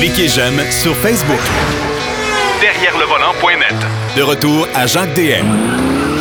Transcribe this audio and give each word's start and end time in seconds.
Cliquez 0.00 0.28
j'aime 0.28 0.58
sur 0.70 0.94
Facebook. 0.96 1.38
Derrière 2.62 2.96
le 2.98 3.04
volant.net. 3.04 3.76
De 4.16 4.22
retour 4.22 4.66
à 4.74 4.86
Jacques 4.86 5.12
DM. 5.14 5.44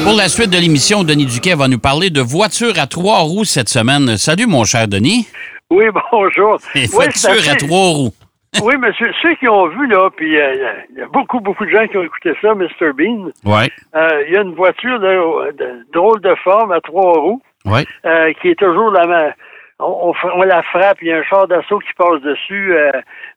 Pour 0.04 0.18
la 0.18 0.28
suite 0.28 0.50
de 0.50 0.58
l'émission, 0.58 1.04
Denis 1.06 1.26
Duquet 1.26 1.56
va 1.56 1.68
nous 1.70 1.80
parler 1.80 2.10
de 2.10 2.20
voitures 2.22 2.78
à 2.78 2.86
trois 2.88 3.20
roues 3.20 3.46
cette 3.46 3.70
semaine. 3.70 4.18
Salut, 4.18 4.46
mon 4.46 4.66
cher 4.66 4.88
Denis. 4.90 5.26
Oui, 5.70 5.86
bonjour. 6.12 6.58
Les 6.76 6.88
voitures 6.88 7.50
à 7.50 7.56
trois 7.56 7.90
roues. 7.94 8.14
oui, 8.64 8.76
monsieur, 8.78 9.10
ceux 9.22 9.36
qui 9.36 9.48
ont 9.48 9.68
vu, 9.70 9.88
là, 9.88 10.10
puis 10.16 10.38
euh, 10.38 10.54
il 10.92 11.00
y 11.00 11.02
a 11.02 11.08
beaucoup, 11.08 11.40
beaucoup 11.40 11.66
de 11.66 11.70
gens 11.72 11.88
qui 11.88 11.98
ont 11.98 12.04
écouté 12.04 12.32
ça, 12.42 12.54
Mr. 12.56 12.92
Bean. 12.94 13.32
Ouais. 13.46 13.70
Euh, 13.96 14.24
Il 14.28 14.34
y 14.34 14.38
a 14.38 14.42
une 14.42 14.56
voiture 14.56 15.00
de, 15.00 15.52
de- 15.58 15.86
drôle 15.94 16.20
de 16.22 16.36
forme 16.44 16.72
à 16.74 16.82
trois 16.82 17.20
roues 17.22 17.42
Ouais. 17.66 17.86
euh, 18.06 18.32
qui 18.42 18.50
est 18.50 18.60
toujours 18.60 18.92
la 18.92 19.08
même. 19.08 19.34
On, 19.80 20.12
on, 20.12 20.30
on 20.36 20.42
la 20.44 20.64
frappe, 20.64 20.98
il 21.02 21.10
y 21.10 21.12
a 21.12 21.18
un 21.18 21.24
char 21.24 21.48
d'assaut 21.48 21.80
qui 21.80 21.94
passe 21.94 22.22
dessus. 22.22 22.76
Euh, 22.76 22.92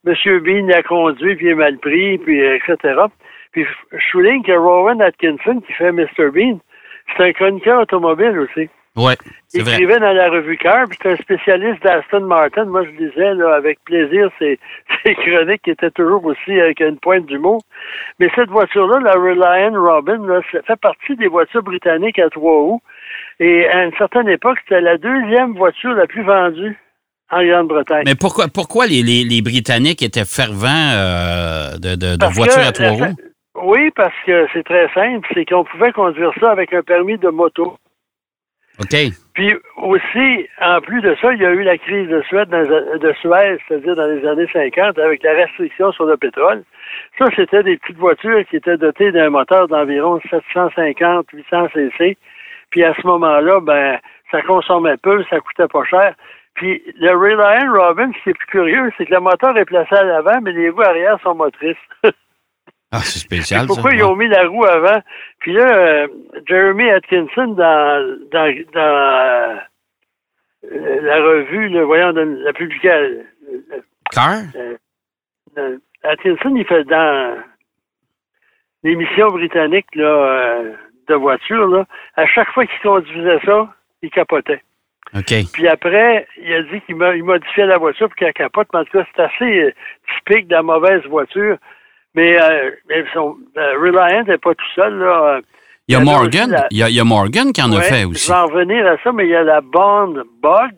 Monsieur 0.04 0.40
Bean 0.40 0.66
l'a 0.66 0.82
conduit, 0.82 1.36
puis 1.36 1.46
il 1.46 1.53
est 1.53 1.54
mal 1.54 1.79
pris, 1.79 2.18
puis 2.18 2.43
euh, 2.43 2.57
etc. 2.57 3.03
Puis 3.53 3.66
je 3.93 3.99
souligne 4.11 4.43
que 4.43 4.53
Rowan 4.53 5.03
Atkinson, 5.03 5.61
qui 5.61 5.72
fait 5.75 5.93
Mr. 5.93 6.30
Bean, 6.32 6.58
c'est 7.16 7.25
un 7.25 7.32
chroniqueur 7.32 7.82
automobile 7.82 8.39
aussi. 8.39 8.71
Ouais. 8.96 9.16
Il 9.54 9.63
vrai. 9.63 9.75
écrivait 9.75 9.99
dans 9.99 10.13
la 10.13 10.30
revue 10.30 10.57
Car, 10.57 10.89
puis 10.89 10.99
c'est 11.00 11.13
un 11.13 11.16
spécialiste 11.16 11.82
d'Aston 11.82 12.26
Martin. 12.26 12.64
Moi, 12.64 12.85
je 12.85 12.91
lisais 12.91 13.35
là, 13.35 13.54
avec 13.54 13.79
plaisir 13.85 14.30
ces, 14.38 14.58
ces 15.04 15.14
chroniques 15.14 15.63
qui 15.63 15.71
étaient 15.71 15.91
toujours 15.91 16.25
aussi 16.25 16.61
avec 16.61 16.80
une 16.80 16.99
pointe 16.99 17.27
d'humour. 17.27 17.63
Mais 18.18 18.30
cette 18.35 18.50
voiture-là, 18.50 18.99
la 19.00 19.13
Reliant 19.13 19.80
Robin, 19.80 20.27
là, 20.27 20.41
ça 20.52 20.63
fait 20.63 20.80
partie 20.80 21.16
des 21.16 21.29
voitures 21.29 21.63
britanniques 21.63 22.18
à 22.18 22.29
trois 22.30 22.52
roues. 22.52 22.82
Et 23.40 23.67
à 23.68 23.85
une 23.85 23.93
certaine 23.96 24.29
époque, 24.29 24.58
c'était 24.62 24.80
la 24.82 24.99
deuxième 24.99 25.54
voiture 25.54 25.93
la 25.94 26.07
plus 26.07 26.22
vendue 26.22 26.76
en 27.30 27.43
Grande-Bretagne. 27.44 28.03
Mais 28.07 28.14
pourquoi, 28.14 28.46
pourquoi 28.53 28.86
les, 28.86 29.03
les- 29.03 29.25
les 29.25 29.40
Britanniques 29.40 30.03
étaient 30.03 30.25
fervents 30.26 30.90
euh, 30.93 31.72
de, 31.79 31.94
de- 31.96 32.34
voitures 32.34 32.58
à 32.66 32.72
trois 32.72 32.91
roues? 32.91 33.16
Oui, 33.62 33.91
parce 33.96 34.14
que 34.27 34.46
c'est 34.52 34.62
très 34.64 34.88
simple, 34.92 35.27
c'est 35.34 35.44
qu'on 35.44 35.64
pouvait 35.64 35.92
conduire 35.92 36.33
ça 36.38 36.50
avec 36.50 36.72
un 36.72 36.83
permis 36.83 37.18
de 37.18 37.28
moto. 37.28 37.77
OK. 38.78 38.96
Puis 39.34 39.55
aussi, 39.77 40.46
en 40.61 40.80
plus 40.80 41.00
de 41.02 41.14
ça, 41.20 41.33
il 41.33 41.41
y 41.41 41.44
a 41.46 41.50
eu 41.50 41.62
la 41.62 41.77
crise 41.78 42.08
de 42.08 42.22
Suède, 42.28 42.48
dans 42.48 42.61
les- 42.61 42.98
de 42.98 43.12
Suez, 43.20 43.58
c'est-à-dire 43.68 43.94
dans 43.96 44.06
les 44.06 44.27
années 44.27 44.48
50, 44.52 44.98
avec 44.98 45.22
la 45.22 45.33
restriction 45.33 45.92
sur 45.92 46.05
le 46.05 46.16
pétrole. 46.16 46.62
Ça, 47.18 47.27
c'était 47.36 47.62
des 47.62 47.77
petites 47.78 47.98
voitures 47.98 48.42
qui 48.48 48.56
étaient 48.56 48.77
dotées 48.78 49.12
d'un 49.12 49.30
moteur 49.30 49.68
d'environ 49.68 50.18
750-800 50.30 51.68
cc. 51.74 52.16
Puis 52.70 52.84
à 52.84 52.94
ce 52.94 53.06
moment-là, 53.06 53.60
ben, 53.60 53.98
ça 54.30 54.42
consommait 54.42 54.96
peu, 54.96 55.24
ça 55.28 55.40
coûtait 55.40 55.68
pas 55.68 55.84
cher. 55.84 56.14
Puis 56.54 56.82
le 56.96 57.10
Reliant 57.10 57.72
Robin, 57.72 58.10
ce 58.12 58.22
qui 58.22 58.30
est 58.30 58.34
plus 58.34 58.46
curieux, 58.46 58.92
c'est 58.96 59.06
que 59.06 59.14
le 59.14 59.20
moteur 59.20 59.56
est 59.56 59.64
placé 59.64 59.94
à 59.94 60.04
l'avant, 60.04 60.40
mais 60.42 60.52
les 60.52 60.70
roues 60.70 60.82
arrière 60.82 61.18
sont 61.22 61.34
motrices. 61.34 61.77
Ah, 62.92 63.00
c'est 63.00 63.18
spécial, 63.27 63.60
ça. 63.60 63.66
Pourquoi 63.66 63.92
ils 63.92 64.02
ont 64.04 64.16
mis 64.16 64.28
la 64.28 64.46
roue 64.46 64.64
avant? 64.64 65.00
Puis 65.40 65.52
là, 65.52 65.77
euh, 65.77 66.08
Jeremy 66.46 66.90
Atkinson, 66.90 67.48
dans, 67.48 68.18
dans, 68.32 68.54
dans 68.74 69.58
euh, 70.70 71.00
la 71.00 71.16
revue, 71.22 71.68
là, 71.68 71.84
voyons, 71.84 72.12
dans 72.12 72.28
la 72.42 72.52
publication, 72.52 73.24
Car? 74.12 74.42
euh, 75.58 75.78
Atkinson, 76.02 76.55
il 76.56 76.66
fait 76.66 76.84
dans 76.84 77.42
l'émission 78.82 79.28
britannique 79.28 79.94
là, 79.94 80.05
euh, 80.05 80.72
de 81.11 81.14
voiture, 81.16 81.66
là, 81.69 81.84
à 82.16 82.27
chaque 82.27 82.50
fois 82.53 82.64
qu'il 82.66 82.80
conduisait 82.80 83.41
ça, 83.44 83.69
il 84.03 84.11
capotait. 84.11 84.62
Puis 85.52 85.67
après, 85.69 86.27
il 86.41 86.52
a 86.55 86.62
dit 86.62 86.80
qu'il 86.86 86.97
mo- 86.97 87.12
il 87.12 87.25
modifiait 87.25 87.67
la 87.67 87.78
voiture 87.78 88.08
pour 88.08 88.17
qu'elle 88.17 88.33
capote, 88.33 88.69
mais 88.72 88.80
en 88.80 88.84
tout 88.84 88.98
cas, 88.98 89.05
c'est 89.14 89.22
assez 89.22 89.58
euh, 89.64 89.70
typique 90.14 90.47
de 90.48 90.55
la 90.55 90.62
mauvaise 90.62 91.05
voiture. 91.06 91.56
Mais, 92.14 92.41
euh, 92.41 92.70
son, 93.12 93.36
euh, 93.56 93.72
Reliant 93.83 94.25
n'est 94.25 94.39
pas 94.39 94.55
tout 94.55 94.72
seul. 94.75 94.94
Là. 94.98 95.41
Il 95.89 95.94
y 95.94 95.97
a 95.97 96.00
Morgan. 96.00 96.50
la- 96.50 96.67
Il 96.70 96.78
y 96.78 96.83
a, 96.84 96.89
il 96.89 96.94
y 96.94 97.00
a 97.00 97.05
Morgan 97.05 97.52
qui 97.52 97.61
en 97.63 97.73
a 97.73 97.80
fait 97.80 98.02
Je 98.02 98.07
aussi. 98.07 98.30
vais 98.30 98.36
en 98.39 98.46
revenir 98.46 98.86
à 98.86 98.96
ça, 99.02 99.11
mais 99.13 99.24
il 99.24 99.30
y 99.30 99.34
a 99.36 99.42
la 99.42 99.61
Bond 99.61 100.23
Bug, 100.42 100.74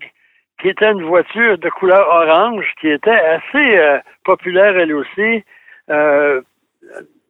qui 0.60 0.68
était 0.68 0.90
une 0.92 1.02
voiture 1.04 1.58
de 1.58 1.68
couleur 1.68 2.06
orange, 2.08 2.64
qui 2.80 2.88
était 2.88 3.10
assez 3.36 3.76
euh, 3.78 3.98
populaire 4.24 4.76
elle 4.78 4.94
aussi. 4.94 5.44
Euh, 5.90 6.40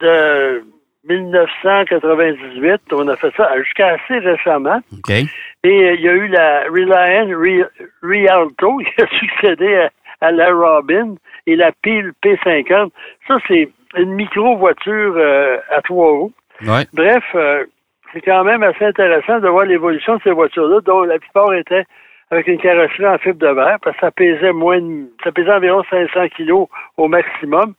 de 0.01 0.65
1998, 1.09 2.81
on 2.93 3.09
a 3.09 3.17
fait 3.17 3.33
ça 3.37 3.51
jusqu'à 3.63 3.89
assez 3.95 4.19
récemment. 4.19 4.81
OK. 4.93 5.11
Et 5.11 5.69
euh, 5.69 5.95
il 5.95 6.01
y 6.01 6.09
a 6.09 6.13
eu 6.13 6.27
la 6.29 6.65
Reliant 6.65 7.27
Re- 7.39 7.69
Rialto 8.03 8.79
qui 8.97 9.03
a 9.03 9.07
succédé 9.19 9.77
à, 9.77 9.91
à 10.21 10.31
la 10.33 10.53
Robin 10.53 11.15
et 11.47 11.57
la 11.57 11.73
Pile 11.83 12.13
P50. 12.25 12.91
Ça, 13.29 13.39
c'est 13.49 13.69
une 13.97 14.15
micro-voiture 14.15 15.15
euh, 15.17 15.59
à 15.71 15.83
trois 15.83 16.11
roues. 16.11 16.33
Ouais. 16.67 16.85
Bref, 16.93 17.25
euh, 17.35 17.65
c'est 18.13 18.21
quand 18.21 18.45
même 18.45 18.63
assez 18.63 18.85
intéressant 18.85 19.41
de 19.41 19.49
voir 19.49 19.65
l'évolution 19.67 20.17
de 20.17 20.23
ces 20.23 20.31
voitures-là, 20.31 20.81
dont 20.85 21.03
la 21.03 21.19
plupart 21.19 21.53
étaient 21.55 21.85
avec 22.31 22.47
une 22.47 22.59
carrosserie 22.59 23.07
en 23.07 23.19
fibre 23.19 23.39
de 23.39 23.53
verre, 23.53 23.79
parce 23.83 23.97
que 23.97 24.01
ça 24.07 24.11
pesait 24.11 24.53
moins 24.53 24.81
de- 24.81 25.11
ça 25.23 25.33
pesait 25.33 25.53
environ 25.53 25.83
500 25.91 26.29
kilos 26.29 26.69
au 26.97 27.09
maximum, 27.09 27.75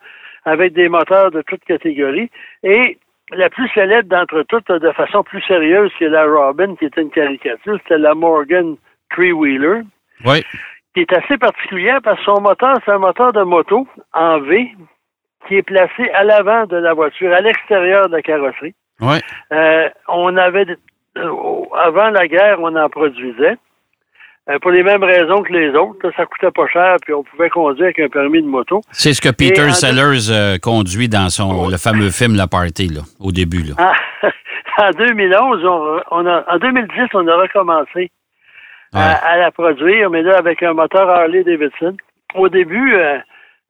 avec 0.46 0.74
des 0.74 0.90
moteurs 0.90 1.32
de 1.32 1.42
toutes 1.42 1.64
catégories. 1.64 2.30
Et 2.64 2.98
la 3.36 3.50
plus 3.50 3.68
célèbre 3.70 4.10
d'entre 4.10 4.44
toutes, 4.44 4.72
de 4.72 4.92
façon 4.92 5.24
plus 5.24 5.42
sérieuse 5.44 5.92
que 6.00 6.06
la 6.06 6.26
Robin, 6.26 6.76
qui 6.76 6.86
était 6.86 7.02
une 7.02 7.10
caricature, 7.10 7.78
c'était 7.84 7.98
la 7.98 8.14
Morgan 8.14 8.76
Three-Wheeler, 9.12 9.82
Oui. 10.26 10.44
qui 10.94 11.02
est 11.02 11.14
assez 11.14 11.38
particulière 11.38 12.00
parce 12.04 12.18
que 12.20 12.26
son 12.26 12.42
moteur, 12.42 12.76
c'est 12.86 12.92
un 12.92 13.00
moteur 13.00 13.34
de 13.34 13.44
moto 13.44 13.88
en 14.14 14.40
V 14.40 14.72
qui 15.48 15.56
est 15.56 15.64
placé 15.64 16.10
à 16.14 16.24
l'avant 16.24 16.66
de 16.66 16.78
la 16.78 16.94
voiture, 16.94 17.34
à 17.34 17.42
l'extérieur 17.42 18.08
de 18.08 18.16
la 18.16 18.22
carrosserie. 18.22 18.76
Oui. 19.02 19.18
Euh, 19.52 19.90
on 20.08 20.38
avait, 20.38 20.66
euh, 21.18 21.66
avant 21.76 22.10
la 22.10 22.28
guerre, 22.28 22.58
on 22.60 22.76
en 22.76 22.90
produisait. 22.90 23.58
Euh, 24.50 24.60
pour 24.60 24.72
les 24.72 24.84
mêmes 24.84 25.04
raisons 25.04 25.42
que 25.42 25.54
les 25.54 25.70
autres, 25.70 26.00
là, 26.04 26.12
ça 26.18 26.26
coûtait 26.26 26.52
pas 26.52 26.68
cher, 26.68 26.98
puis 27.02 27.14
on 27.14 27.24
pouvait 27.24 27.50
conduire 27.50 27.86
avec 27.86 28.00
un 28.00 28.10
permis 28.10 28.42
de 28.42 28.48
moto. 28.48 28.82
C'est 28.92 29.14
ce 29.14 29.22
que 29.22 29.30
Peter 29.30 29.64
en 29.64 29.72
Sellers 29.72 30.30
euh, 30.32 30.58
conduit 30.62 31.08
dans 31.08 31.30
son 31.30 31.70
le 31.70 31.78
fameux 31.78 32.10
film 32.12 32.36
La 32.36 32.48
Party, 32.48 32.90
là, 32.90 33.02
au 33.22 33.32
début. 33.32 33.64
Là. 33.64 33.76
Ah, 33.78 34.28
en 34.90 34.92
2011, 34.92 35.66
on, 35.66 36.00
on 36.12 36.26
a, 36.26 36.44
en 36.54 36.58
2010, 36.58 36.92
on 37.14 37.28
a 37.30 37.36
recommencé 37.38 38.12
à, 38.94 39.14
à 39.14 39.38
la 39.38 39.52
produire, 39.52 40.10
mais 40.10 40.22
là, 40.22 40.38
avec 40.38 40.62
un 40.62 40.74
moteur 40.74 41.10
Harley-Davidson. 41.10 41.96
Au 42.36 42.50
début, 42.50 42.96
euh, 42.96 43.20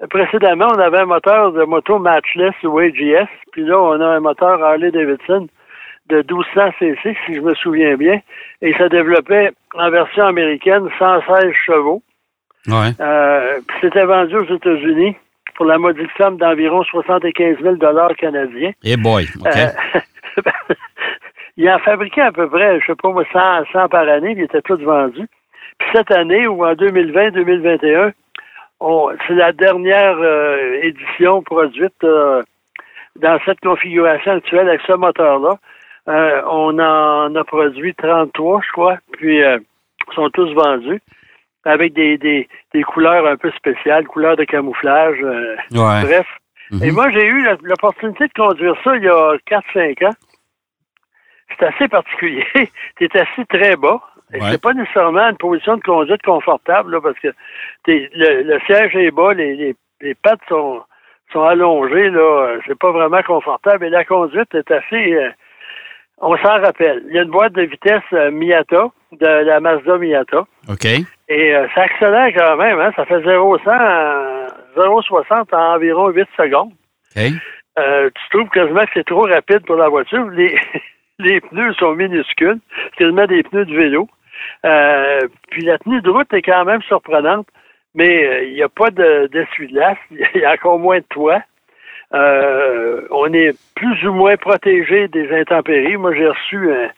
précédemment, 0.10 0.70
on 0.74 0.80
avait 0.80 1.00
un 1.00 1.06
moteur 1.06 1.52
de 1.52 1.64
moto 1.66 2.00
matchless 2.00 2.56
ou 2.64 2.80
AGS, 2.80 3.30
puis 3.52 3.64
là, 3.64 3.80
on 3.80 4.02
a 4.02 4.08
un 4.08 4.20
moteur 4.20 4.62
Harley-Davidson 4.64 5.48
de 6.10 6.18
1200 6.18 6.72
cc, 6.80 7.18
si 7.26 7.36
je 7.36 7.42
me 7.42 7.54
souviens 7.56 7.96
bien, 7.96 8.20
et 8.62 8.74
ça 8.74 8.90
développait 8.90 9.52
en 9.76 9.90
version 9.90 10.26
américaine 10.26 10.88
116 11.00 11.52
chevaux. 11.66 12.02
Ouais. 12.68 12.92
Euh, 13.00 13.60
puis 13.68 13.78
c'était 13.82 14.06
vendu 14.06 14.36
aux 14.36 14.54
États-Unis 14.56 15.16
pour 15.56 15.66
la 15.66 15.78
modique 15.78 16.10
somme 16.18 16.38
d'environ 16.38 16.84
75 16.84 17.58
000 17.62 17.76
canadiens. 18.18 18.72
Eh 18.84 18.98
boy. 18.98 19.28
OK. 19.40 19.48
Euh, 19.56 20.42
il 21.58 21.70
en 21.70 21.80
fabriquait 21.80 22.22
à 22.22 22.32
peu 22.32 22.50
près, 22.50 22.80
je 22.80 22.86
sais 22.88 22.96
pas 22.96 23.10
moi, 23.10 23.24
100, 23.32 23.66
100 23.72 23.90
par 23.90 24.08
année, 24.08 24.34
puis 24.34 24.44
ils 24.44 24.46
étaient 24.46 24.62
tous 24.62 24.82
vendus. 24.82 25.28
Puis 25.80 25.90
cette 25.94 26.12
année, 26.12 26.48
ou 26.48 26.66
en 26.66 26.74
2020-2021, 26.74 28.12
on- 28.80 29.12
c'est 29.28 29.36
la 29.36 29.52
dernière 29.52 30.18
euh, 30.20 30.80
édition 30.82 31.42
produite 31.44 32.04
euh, 32.04 32.42
dans 33.20 33.40
cette 33.46 33.60
configuration 33.60 34.34
actuelle 34.34 34.68
avec 34.70 34.82
ce 34.88 34.94
moteur-là. 34.94 35.58
Euh, 36.10 36.42
on 36.48 36.78
en 36.80 37.34
a 37.36 37.44
produit 37.46 37.96
33, 37.96 38.62
je 38.66 38.72
crois, 38.74 38.98
puis 39.14 39.42
euh, 39.42 39.58
ils 40.12 40.14
sont 40.16 40.30
tous 40.32 40.52
vendus 40.54 41.02
avec 41.66 41.94
des, 41.94 42.18
des, 42.18 42.50
des 42.74 42.84
couleurs 42.84 43.26
un 43.26 43.38
peu 43.38 43.50
spéciales, 43.52 44.06
couleurs 44.06 44.36
de 44.36 44.44
camouflage. 44.44 45.18
euh, 45.24 45.56
Ouais. 45.72 46.02
Bref. 46.04 46.28
Mhm. 46.72 46.84
Et 46.84 46.92
moi, 46.92 47.10
j'ai 47.12 47.26
eu 47.26 47.48
l'opportunité 47.64 48.28
de 48.28 48.34
conduire 48.34 48.76
ça 48.84 48.98
il 48.98 49.04
y 49.04 49.08
a 49.08 49.36
4-5 49.50 50.06
ans. 50.08 50.14
C'est 51.58 51.66
assez 51.68 51.88
particulier. 51.88 52.46
tu 52.98 53.06
es 53.06 53.18
assis 53.18 53.46
très 53.48 53.76
bas. 53.78 54.02
Ouais. 54.34 54.40
C'est 54.52 54.62
pas 54.62 54.74
nécessairement 54.74 55.30
une 55.30 55.38
position 55.38 55.78
de 55.78 55.84
conduite 55.84 56.22
confortable, 56.24 56.92
là, 56.92 57.02
parce 57.02 57.20
que 57.20 57.28
t'es- 57.86 58.10
le, 58.16 58.42
le 58.44 58.60
siège 58.66 58.96
est 58.96 59.12
bas, 59.12 59.34
les, 59.34 59.56
les, 59.56 59.76
les 60.02 60.16
pattes 60.16 60.42
sont, 60.50 60.82
sont 61.32 61.44
allongées, 61.44 62.10
là. 62.10 62.58
C'est 62.68 62.78
pas 62.80 62.92
vraiment 62.92 63.22
confortable. 63.22 63.86
Et 63.86 63.90
la 63.90 64.04
conduite 64.04 64.54
est 64.56 64.70
assez. 64.72 65.18
On 66.24 66.38
s'en 66.38 66.62
rappelle. 66.62 67.04
Il 67.10 67.16
y 67.16 67.20
a 67.20 67.24
une 67.24 67.30
boîte 67.32 67.54
de 67.54 67.64
vitesse 67.64 68.02
euh, 68.14 68.32
Miata, 68.32 68.88
de 69.12 69.26
la 69.28 69.60
Mazda 69.60 69.98
Miata. 69.98 70.46
OK. 70.70 70.86
Et 71.30 71.56
euh, 71.56 71.68
ça 71.76 71.82
accélère 71.84 72.32
quand 72.36 72.58
même, 72.58 72.80
hein? 72.80 72.92
Ça 72.96 73.06
fait 73.06 73.22
0 73.24 73.58
100 73.60 73.70
en- 73.72 74.48
0,60 74.76 75.56
en 75.56 75.76
environ 75.76 76.10
8 76.10 76.28
secondes. 76.38 76.72
OK. 77.16 77.24
Euh, 77.80 78.10
tu 78.10 78.30
trouves 78.38 78.50
quasiment 78.50 78.82
que 78.84 78.92
c'est 78.94 79.06
trop 79.06 79.22
rapide 79.28 79.66
pour 79.66 79.76
la 79.76 79.90
voiture. 79.90 80.26
Les, 80.30 80.56
les 81.20 81.42
pneus 81.42 81.74
sont 81.74 81.94
minuscules, 81.96 82.60
c'est 82.92 82.98
quasiment 83.06 83.26
des 83.26 83.44
pneus 83.44 83.66
de 83.66 83.76
vélo. 83.76 84.08
Puis 85.52 85.64
la 85.64 85.78
tenue 85.80 86.02
de 86.02 86.10
route 86.10 86.32
est 86.34 86.42
quand 86.42 86.66
même 86.66 86.82
surprenante 86.84 87.48
mais 87.96 88.48
il 88.48 88.54
n'y 88.56 88.64
a 88.64 88.70
pas 88.70 88.90
d'essuie-glace, 88.90 89.98
il 90.12 90.42
y 90.42 90.46
a 90.46 90.54
encore 90.54 90.80
moins 90.80 90.98
de 90.98 91.06
toit. 91.12 91.42
Euh, 92.14 93.02
on 93.10 93.34
est 93.34 93.58
plus 93.76 94.06
ou 94.08 94.14
moins 94.14 94.38
protégé 94.38 95.08
des 95.08 95.32
intempéries. 95.32 95.98
Moi, 95.98 96.14
j'ai 96.14 96.28
reçu 96.28 96.72
un, 96.72 96.90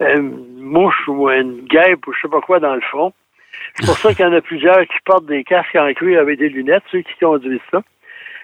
une 0.00 0.56
mouche 0.58 1.08
ou 1.08 1.30
une 1.30 1.62
guêpe 1.66 2.06
ou 2.06 2.12
je 2.12 2.20
sais 2.22 2.28
pas 2.28 2.40
quoi 2.40 2.58
dans 2.58 2.74
le 2.74 2.80
front. 2.80 3.12
C'est 3.74 3.86
pour 3.86 3.96
ça 3.98 4.12
qu'il 4.12 4.24
y 4.24 4.28
en 4.28 4.32
a 4.32 4.40
plusieurs 4.40 4.80
qui 4.80 4.98
portent 5.04 5.26
des 5.26 5.44
casques 5.44 5.76
en 5.76 5.92
cuir 5.94 6.20
avec 6.20 6.38
des 6.38 6.48
lunettes, 6.48 6.82
ceux 6.90 7.00
qui 7.00 7.14
conduisent 7.20 7.60
ça. 7.70 7.82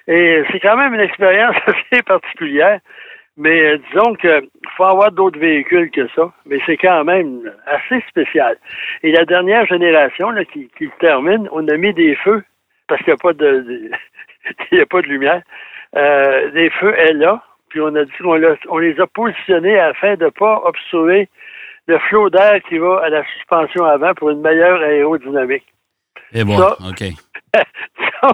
Et 0.08 0.42
c'est 0.50 0.60
quand 0.60 0.76
même 0.76 0.94
une 0.94 1.00
expérience 1.00 1.56
assez 1.66 2.02
particulière. 2.02 2.80
Mais 3.36 3.62
euh, 3.62 3.78
disons 3.88 4.14
qu'il 4.14 4.48
faut 4.76 4.84
avoir 4.84 5.10
d'autres 5.10 5.38
véhicules 5.38 5.90
que 5.90 6.06
ça, 6.08 6.30
mais 6.44 6.58
c'est 6.66 6.76
quand 6.76 7.02
même 7.04 7.50
assez 7.66 8.04
spécial. 8.08 8.56
Et 9.02 9.10
la 9.10 9.24
dernière 9.24 9.64
génération 9.66 10.30
là, 10.30 10.44
qui, 10.44 10.68
qui 10.76 10.90
termine, 11.00 11.48
on 11.50 11.66
a 11.68 11.76
mis 11.78 11.94
des 11.94 12.14
feux, 12.16 12.44
parce 12.88 13.00
qu'il 13.02 13.14
n'y 13.14 13.18
a 13.20 13.22
pas 13.22 13.32
de, 13.32 13.90
il 14.72 14.78
y 14.78 14.80
a 14.82 14.86
pas 14.86 15.00
de 15.00 15.06
lumière. 15.06 15.42
Euh, 15.96 16.50
des 16.52 16.70
feux 16.70 16.94
est 16.98 17.12
là, 17.12 17.42
puis 17.68 17.80
on 17.80 17.94
a 17.94 18.04
dit 18.04 18.12
qu'on 18.20 18.40
on 18.68 18.78
les 18.78 18.98
a 19.00 19.06
positionnés 19.06 19.78
afin 19.78 20.14
de 20.16 20.24
ne 20.24 20.30
pas 20.30 20.62
obstruer 20.64 21.28
le 21.86 21.98
flot 21.98 22.30
d'air 22.30 22.60
qui 22.68 22.78
va 22.78 23.00
à 23.02 23.08
la 23.08 23.24
suspension 23.34 23.84
avant 23.84 24.14
pour 24.14 24.30
une 24.30 24.40
meilleure 24.40 24.80
aérodynamique. 24.80 25.66
Et 26.32 26.44
bon, 26.44 26.58
OK. 26.58 27.04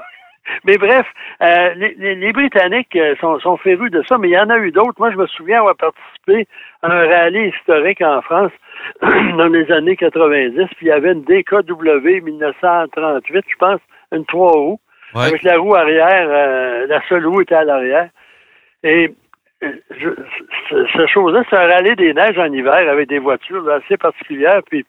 Mais 0.65 0.79
bref, 0.79 1.07
euh, 1.43 1.75
les, 1.75 2.33
Britanniques 2.33 2.97
euh, 2.97 3.15
sont, 3.21 3.39
sont, 3.41 3.57
férus 3.59 3.91
de 3.91 4.03
ça, 4.09 4.19
mais 4.19 4.29
il 4.29 4.33
y 4.33 4.39
en 4.39 4.51
a 4.51 4.59
eu 4.59 4.71
d'autres. 4.71 4.99
Moi, 4.99 5.11
je 5.11 5.17
me 5.17 5.27
souviens 5.27 5.61
avoir 5.61 5.77
participé 5.77 6.47
à 6.83 6.91
un 6.91 7.07
rallye 7.07 7.49
historique 7.49 8.01
en 8.01 8.23
France 8.23 8.53
dans 9.03 9.49
les 9.49 9.71
années 9.71 9.97
90, 9.97 10.57
puis 10.77 10.87
il 10.87 10.89
y 10.89 10.91
avait 10.91 11.13
une 11.13 11.23
DKW 11.23 12.23
1938, 12.23 13.45
je 13.49 13.57
pense, 13.57 13.81
une 14.13 14.25
trois 14.25 14.53
roues, 14.53 14.81
avec 15.15 15.43
la 15.43 15.59
roue 15.59 15.75
arrière, 15.75 16.29
euh, 16.29 16.87
la 16.87 17.01
seule 17.09 17.27
roue 17.27 17.41
était 17.41 17.55
à 17.55 17.65
l'arrière. 17.65 18.09
Et 18.83 19.15
je, 19.63 20.11
ce, 20.71 21.07
chose-là, 21.07 21.43
c'est 21.49 21.57
un 21.57 21.67
rallye 21.67 21.97
des 21.97 22.15
neiges 22.15 22.39
en 22.39 22.53
hiver 22.53 22.89
avec 22.89 23.09
des 23.09 23.19
voitures 23.19 23.69
assez 23.71 23.97
particulières, 23.97 24.63
puis 24.67 24.87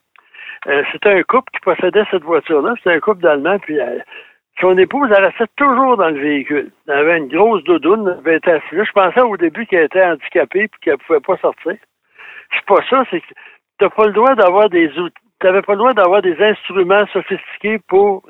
c'était 0.91 1.09
un 1.09 1.23
couple 1.23 1.49
qui 1.53 1.61
possédait 1.61 2.03
cette 2.11 2.23
voiture-là, 2.23 2.73
c'était 2.77 2.95
un 2.95 2.99
couple 2.99 3.21
d'Allemands, 3.21 3.59
puis 3.59 3.79
son 4.59 4.77
épouse, 4.77 5.09
elle 5.15 5.25
restait 5.25 5.45
toujours 5.55 5.97
dans 5.97 6.09
le 6.09 6.19
véhicule. 6.19 6.71
Elle 6.87 6.93
avait 6.93 7.17
une 7.17 7.29
grosse 7.29 7.63
doudoune, 7.63 8.19
elle 8.25 8.35
était 8.35 8.51
assise 8.51 8.77
là. 8.77 8.83
Je 8.83 8.91
pensais 8.91 9.21
au 9.21 9.37
début 9.37 9.65
qu'elle 9.65 9.85
était 9.85 10.03
handicapée 10.03 10.63
et 10.63 10.69
qu'elle 10.81 10.97
pouvait 10.97 11.19
pas 11.21 11.37
sortir. 11.37 11.75
C'est 12.53 12.65
pas 12.65 12.83
ça, 12.89 13.03
c'est 13.09 13.21
que 13.21 13.33
t'as 13.77 13.89
pas 13.89 14.07
le 14.07 14.13
droit 14.13 14.35
d'avoir 14.35 14.69
des 14.69 14.89
outils. 14.97 15.15
T'avais 15.39 15.61
pas 15.61 15.73
le 15.73 15.77
droit 15.77 15.93
d'avoir 15.93 16.21
des 16.21 16.35
instruments 16.41 17.05
sophistiqués 17.13 17.79
pour 17.87 18.23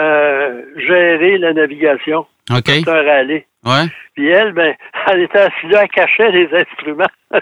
euh, 0.00 0.62
gérer 0.76 1.38
la 1.38 1.52
navigation. 1.52 2.26
OK. 2.50 2.70
Rallye. 2.86 3.44
Ouais. 3.64 3.86
Puis 4.14 4.28
elle, 4.28 4.52
ben, 4.52 4.74
elle 5.10 5.22
était 5.22 5.38
assise 5.38 5.70
là, 5.70 5.82
elle 5.82 5.88
cachait 5.88 6.30
les 6.30 6.48
instruments 6.52 7.04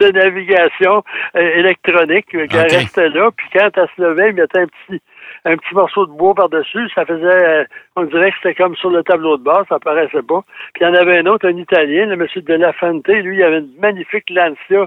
de 0.00 0.10
navigation 0.10 1.02
euh, 1.36 1.58
électronique, 1.58 2.26
qu'elle 2.26 2.48
restait 2.48 3.08
là. 3.08 3.30
Puis 3.36 3.46
quand 3.52 3.70
elle 3.76 3.88
se 3.96 4.02
levait, 4.02 4.28
elle 4.28 4.34
mettait 4.34 4.60
un 4.60 4.66
petit 4.66 5.00
un 5.44 5.56
petit 5.56 5.74
morceau 5.74 6.06
de 6.06 6.12
bois 6.12 6.34
par-dessus. 6.34 6.88
Ça 6.94 7.04
faisait, 7.04 7.24
euh, 7.26 7.64
on 7.96 8.04
dirait 8.04 8.30
que 8.30 8.36
c'était 8.42 8.54
comme 8.54 8.76
sur 8.76 8.90
le 8.90 9.02
tableau 9.02 9.36
de 9.36 9.42
bord, 9.42 9.64
ça 9.68 9.78
paraissait 9.78 10.22
pas. 10.22 10.42
Puis 10.72 10.82
il 10.82 10.84
y 10.84 10.86
en 10.86 10.94
avait 10.94 11.18
un 11.18 11.26
autre, 11.26 11.48
un 11.48 11.56
Italien, 11.56 12.06
le 12.06 12.16
monsieur 12.16 12.40
de 12.40 12.54
la 12.54 12.72
Fante, 12.72 13.06
lui, 13.08 13.36
il 13.36 13.42
avait 13.42 13.58
une 13.58 13.74
magnifique 13.78 14.30
Lancia 14.30 14.86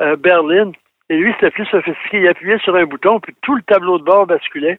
euh, 0.00 0.16
Berlin. 0.16 0.72
Et 1.10 1.16
lui, 1.16 1.32
c'était 1.34 1.50
plus 1.50 1.66
sophistiqué. 1.66 2.20
Il 2.20 2.28
appuyait 2.28 2.58
sur 2.58 2.74
un 2.76 2.84
bouton, 2.84 3.20
puis 3.20 3.34
tout 3.42 3.56
le 3.56 3.62
tableau 3.62 3.98
de 3.98 4.04
bord 4.04 4.26
basculait. 4.26 4.78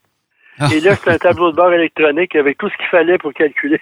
Ah. 0.58 0.68
Et 0.74 0.80
là, 0.80 0.94
c'était 0.94 1.12
un 1.12 1.18
tableau 1.18 1.50
de 1.50 1.56
bord 1.56 1.72
électronique 1.72 2.36
avec 2.36 2.58
tout 2.58 2.68
ce 2.68 2.76
qu'il 2.76 2.86
fallait 2.86 3.18
pour 3.18 3.32
calculer. 3.32 3.80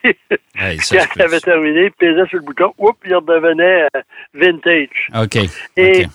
Hey, 0.55 0.79
Quand 0.91 1.05
il 1.17 1.23
avait 1.23 1.41
terminé, 1.41 1.85
il 1.87 1.93
pesait 1.93 2.27
sur 2.27 2.39
le 2.39 2.45
bouton, 2.45 2.73
oups, 2.79 2.99
il 3.05 3.15
redevenait 3.15 3.85
euh, 3.95 4.01
vintage. 4.35 5.09
OK. 5.21 5.37
Et 5.77 6.07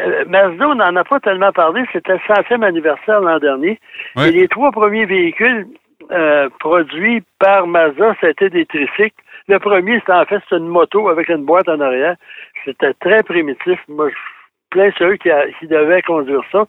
euh, 0.00 0.24
Mazda, 0.26 0.68
on 0.68 0.74
n'en 0.74 0.96
a 0.96 1.04
pas 1.04 1.20
tellement 1.20 1.52
parlé. 1.52 1.82
C'était 1.92 2.14
le 2.14 2.20
centième 2.26 2.62
anniversaire 2.62 3.20
l'an 3.20 3.38
dernier. 3.38 3.78
Et 4.16 4.30
les 4.30 4.48
trois 4.48 4.72
premiers 4.72 5.06
véhicules 5.06 5.66
euh, 6.10 6.48
produits 6.60 7.22
par 7.38 7.66
Mazda, 7.66 8.14
c'était 8.20 8.50
des 8.50 8.66
tricycles. 8.66 9.22
Le 9.48 9.58
premier, 9.58 9.98
c'était 10.00 10.12
en 10.12 10.24
fait 10.24 10.42
une 10.50 10.68
moto 10.68 11.08
avec 11.08 11.28
une 11.28 11.44
boîte 11.44 11.68
en 11.68 11.80
arrière. 11.80 12.16
C'était 12.64 12.94
très 12.94 13.22
primitif. 13.22 13.78
Moi, 13.88 14.10
je 14.10 14.16
plein 14.70 14.90
ceux 14.98 15.16
qui, 15.16 15.30
qui 15.58 15.66
devaient 15.66 16.02
conduire 16.02 16.42
ça. 16.52 16.66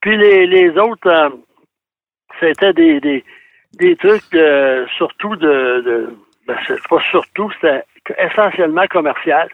Puis 0.00 0.16
les, 0.16 0.46
les 0.46 0.70
autres, 0.78 1.06
euh, 1.08 1.28
c'était 2.38 2.72
des, 2.72 3.00
des, 3.00 3.24
des 3.74 3.96
trucs 3.96 4.22
surtout 4.96 5.36
de, 5.36 5.82
de 5.84 6.16
ben, 6.46 6.56
c'est 6.66 6.88
pas 6.88 7.00
surtout, 7.10 7.50
c'était 7.60 7.84
essentiellement 8.18 8.86
commercial. 8.88 9.48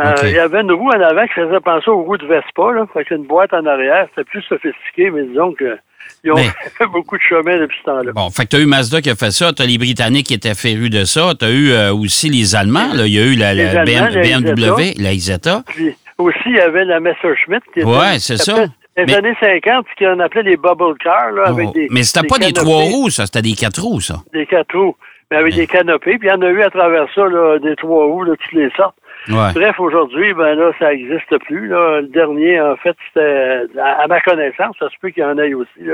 Euh, 0.00 0.14
il 0.22 0.30
y 0.30 0.38
avait 0.38 0.62
une 0.62 0.72
roue 0.72 0.88
en 0.88 1.00
avant 1.00 1.26
qui 1.26 1.34
faisait 1.34 1.60
penser 1.60 1.90
aux 1.90 2.02
roues 2.02 2.16
de 2.16 2.26
Vespa, 2.26 2.72
là. 2.72 2.86
Fait 2.92 3.14
une 3.14 3.26
boîte 3.26 3.52
en 3.52 3.66
arrière. 3.66 4.06
C'était 4.10 4.24
plus 4.24 4.42
sophistiqué, 4.42 5.10
mais 5.10 5.24
disons 5.24 5.52
que. 5.52 5.76
Ils 6.24 6.32
ont 6.32 6.36
fait 6.78 6.86
beaucoup 6.86 7.16
de 7.16 7.22
chemin 7.22 7.58
depuis 7.58 7.78
ce 7.80 7.84
temps-là. 7.84 8.12
Bon, 8.12 8.30
fait 8.30 8.44
que 8.44 8.50
tu 8.50 8.56
as 8.56 8.60
eu 8.60 8.66
Mazda 8.66 9.00
qui 9.00 9.10
a 9.10 9.14
fait 9.14 9.30
ça, 9.30 9.52
tu 9.52 9.62
as 9.62 9.66
les 9.66 9.78
Britanniques 9.78 10.26
qui 10.26 10.34
étaient 10.34 10.54
férus 10.54 10.90
de 10.90 11.04
ça, 11.04 11.32
tu 11.38 11.44
as 11.44 11.50
eu 11.50 11.70
euh, 11.70 11.94
aussi 11.94 12.28
les 12.28 12.56
Allemands, 12.56 12.92
là. 12.94 13.06
il 13.06 13.12
y 13.12 13.18
a 13.18 13.24
eu 13.24 13.36
la, 13.36 13.54
BMW, 13.84 14.94
la 14.98 15.12
Isetta. 15.12 15.62
Puis 15.66 15.94
aussi, 16.18 16.38
il 16.46 16.56
y 16.56 16.60
avait 16.60 16.84
la 16.84 16.98
Messerschmitt. 16.98 17.62
Qui 17.74 17.84
ouais, 17.84 18.18
c'est 18.18 18.36
ça. 18.36 18.66
Les 18.96 19.14
années 19.14 19.36
50, 19.40 19.86
ce 19.88 20.04
qu'on 20.04 20.20
appelait 20.20 20.42
les 20.42 20.56
bubble 20.56 20.98
cars, 20.98 21.32
là, 21.32 21.44
avec 21.46 21.68
oh. 21.68 21.72
des. 21.72 21.88
Mais 21.90 22.02
c'était 22.02 22.26
pas 22.26 22.38
des 22.38 22.52
trois 22.52 22.82
roues, 22.82 23.10
ça, 23.10 23.26
c'était 23.26 23.42
des 23.42 23.54
quatre 23.54 23.80
roues, 23.80 24.00
ça. 24.00 24.16
Des 24.32 24.46
quatre 24.46 24.76
roues, 24.76 24.96
mais 25.30 25.38
avec 25.38 25.54
des 25.54 25.66
canopées, 25.66 26.18
puis 26.18 26.28
il 26.28 26.30
y 26.30 26.34
en 26.34 26.42
a 26.42 26.50
eu 26.50 26.62
à 26.62 26.70
travers 26.70 27.06
ça, 27.14 27.26
là, 27.26 27.58
des 27.58 27.74
trois 27.76 28.04
roues, 28.04 28.26
de 28.26 28.34
toutes 28.34 28.52
les 28.52 28.70
sortes. 28.76 28.96
Bref, 29.28 29.78
aujourd'hui, 29.78 30.34
ben 30.34 30.54
là, 30.54 30.72
ça 30.78 30.90
n'existe 30.90 31.38
plus. 31.44 31.68
Là. 31.68 32.00
Le 32.00 32.08
dernier, 32.08 32.60
en 32.60 32.76
fait, 32.76 32.96
c'était, 33.06 33.62
à, 33.80 34.06
ma 34.08 34.20
connaissance, 34.20 34.76
ça 34.78 34.88
se 34.90 34.96
peut 35.00 35.10
qu'il 35.10 35.22
y 35.22 35.26
en 35.26 35.38
ait 35.38 35.54
aussi 35.54 35.88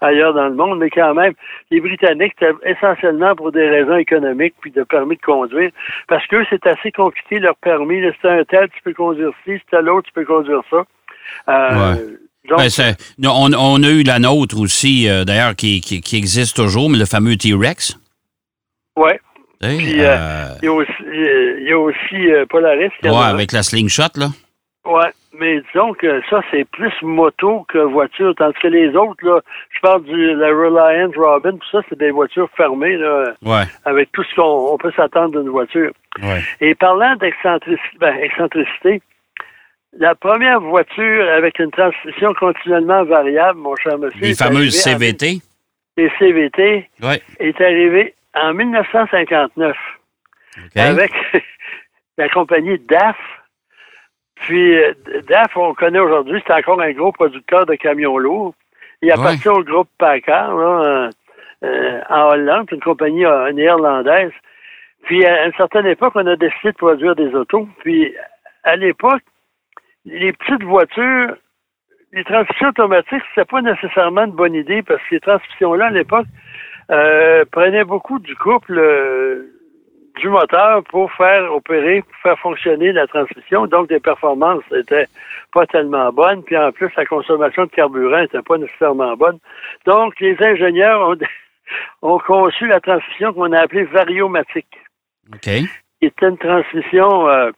ailleurs 0.00 0.32
dans 0.32 0.48
le 0.48 0.54
monde, 0.54 0.78
mais 0.78 0.88
quand 0.88 1.14
même, 1.14 1.34
les 1.70 1.80
Britanniques, 1.80 2.34
c'était 2.38 2.54
essentiellement 2.64 3.34
pour 3.36 3.52
des 3.52 3.68
raisons 3.68 3.96
économiques 3.96 4.54
puis 4.60 4.70
de 4.70 4.82
permis 4.82 5.16
de 5.16 5.22
conduire, 5.22 5.70
parce 6.08 6.26
que 6.26 6.42
c'est 6.48 6.66
assez 6.66 6.90
compliqué 6.90 7.38
leur 7.38 7.56
permis. 7.56 8.02
C'est 8.22 8.28
un 8.28 8.44
tel, 8.44 8.68
tu 8.70 8.82
peux 8.82 8.94
conduire 8.94 9.32
ci, 9.44 9.60
c'est 9.70 9.82
l'autre, 9.82 10.06
tu 10.06 10.12
peux 10.14 10.24
conduire 10.24 10.62
ça. 10.70 10.84
Euh, 11.48 11.94
ben, 12.48 12.68
on, 13.28 13.82
a 13.82 13.88
eu 13.90 14.02
la 14.02 14.18
nôtre 14.18 14.58
aussi, 14.58 15.08
euh, 15.08 15.24
d'ailleurs, 15.24 15.54
qui, 15.54 15.80
qui, 15.80 16.16
existe 16.16 16.56
toujours, 16.56 16.90
mais 16.90 16.98
le 16.98 17.04
fameux 17.04 17.36
T-Rex. 17.36 17.98
Oui. 18.96 19.12
Puis, 19.60 20.00
euh, 20.00 20.06
euh, 20.06 20.54
il 20.62 20.64
y 20.64 20.68
a 20.68 20.72
aussi, 20.72 20.92
il 21.02 21.68
y 21.68 21.72
a 21.72 21.78
aussi 21.78 22.46
Polaris. 22.48 22.90
Ouais, 23.02 23.10
avec 23.10 23.52
la 23.52 23.62
slingshot, 23.62 24.16
là. 24.16 24.28
Ouais, 24.86 25.10
mais 25.38 25.60
disons 25.72 25.92
que 25.92 26.22
ça, 26.30 26.40
c'est 26.50 26.64
plus 26.64 26.92
moto 27.02 27.66
que 27.68 27.78
voiture, 27.78 28.34
tandis 28.36 28.58
que 28.62 28.68
les 28.68 28.96
autres, 28.96 29.24
là, 29.24 29.40
je 29.70 29.80
parle 29.80 30.02
du 30.04 30.34
la 30.34 30.48
Reliant 30.48 31.10
Robin, 31.14 31.52
tout 31.52 31.70
ça, 31.70 31.80
c'est 31.88 31.98
des 31.98 32.10
voitures 32.10 32.48
fermées, 32.56 32.96
là, 32.96 33.34
ouais. 33.42 33.64
avec 33.84 34.10
tout 34.12 34.24
ce 34.24 34.34
qu'on 34.34 34.78
peut 34.78 34.92
s'attendre 34.96 35.38
d'une 35.38 35.50
voiture. 35.50 35.92
Ouais. 36.22 36.42
Et 36.62 36.74
parlant 36.74 37.14
d'excentricité, 37.16 37.98
ben, 38.00 38.16
excentricité, 38.16 39.02
la 39.98 40.14
première 40.14 40.60
voiture 40.60 41.28
avec 41.30 41.58
une 41.58 41.70
transmission 41.70 42.32
continuellement 42.34 43.04
variable, 43.04 43.58
mon 43.58 43.74
cher 43.76 43.98
monsieur. 43.98 44.20
Les 44.20 44.34
fameuses 44.34 44.74
CVT. 44.74 45.40
les 45.96 46.10
CVT 46.18 46.88
ouais. 47.02 47.22
est 47.38 47.60
arrivé 47.60 48.14
en 48.34 48.54
1959 48.54 49.76
avec 50.76 51.12
la 52.18 52.28
compagnie 52.28 52.78
DAF. 52.78 53.16
Puis 54.36 54.76
euh, 54.76 54.94
DAF, 55.28 55.56
on 55.56 55.74
connaît 55.74 55.98
aujourd'hui, 55.98 56.42
c'est 56.46 56.54
encore 56.54 56.80
un 56.80 56.92
gros 56.92 57.12
producteur 57.12 57.66
de 57.66 57.74
camions 57.74 58.18
lourds. 58.18 58.54
Il 59.02 59.10
appartient 59.10 59.48
au 59.48 59.64
groupe 59.64 59.88
Packard 59.98 60.54
là, 60.56 61.10
euh, 61.64 62.00
en 62.08 62.28
Hollande, 62.32 62.68
une 62.70 62.80
compagnie 62.80 63.24
euh, 63.24 63.52
néerlandaise. 63.52 64.32
Puis 65.02 65.24
à 65.24 65.46
une 65.46 65.52
certaine 65.54 65.86
époque, 65.86 66.12
on 66.14 66.26
a 66.26 66.36
décidé 66.36 66.72
de 66.72 66.76
produire 66.76 67.16
des 67.16 67.34
autos. 67.34 67.68
Puis 67.82 68.14
à 68.62 68.76
l'époque, 68.76 69.22
les 70.04 70.32
petites 70.32 70.62
voitures, 70.62 71.36
les 72.12 72.24
transmissions 72.24 72.68
automatiques, 72.68 73.22
c'était 73.34 73.44
pas 73.44 73.62
nécessairement 73.62 74.24
une 74.24 74.32
bonne 74.32 74.54
idée 74.54 74.82
parce 74.82 75.00
que 75.02 75.08
ces 75.10 75.20
transmissions-là, 75.20 75.86
à 75.86 75.90
l'époque, 75.90 76.26
euh, 76.90 77.44
prenait 77.52 77.84
beaucoup 77.84 78.18
du 78.18 78.34
couple 78.34 78.78
euh, 78.78 79.46
du 80.20 80.28
moteur 80.28 80.82
pour 80.84 81.12
faire 81.12 81.52
opérer, 81.54 82.02
pour 82.02 82.16
faire 82.22 82.38
fonctionner 82.40 82.92
la 82.92 83.06
transmission. 83.06 83.66
Donc, 83.66 83.90
les 83.90 84.00
performances 84.00 84.64
n'étaient 84.72 85.06
pas 85.52 85.66
tellement 85.66 86.12
bonnes. 86.12 86.42
Puis 86.42 86.56
en 86.56 86.72
plus, 86.72 86.90
la 86.96 87.06
consommation 87.06 87.64
de 87.64 87.70
carburant 87.70 88.20
n'était 88.20 88.42
pas 88.42 88.58
nécessairement 88.58 89.16
bonne. 89.16 89.38
Donc, 89.86 90.18
les 90.20 90.36
ingénieurs 90.40 91.08
ont, 91.08 91.16
ont 92.02 92.18
conçu 92.18 92.66
la 92.66 92.80
transmission 92.80 93.32
qu'on 93.32 93.52
a 93.52 93.60
appelée 93.60 93.84
variomatique. 93.84 94.78
OK. 95.32 95.42
Qui 95.42 95.68
était 96.06 96.28
une 96.28 96.38
transmission 96.38 97.28
euh, 97.28 97.50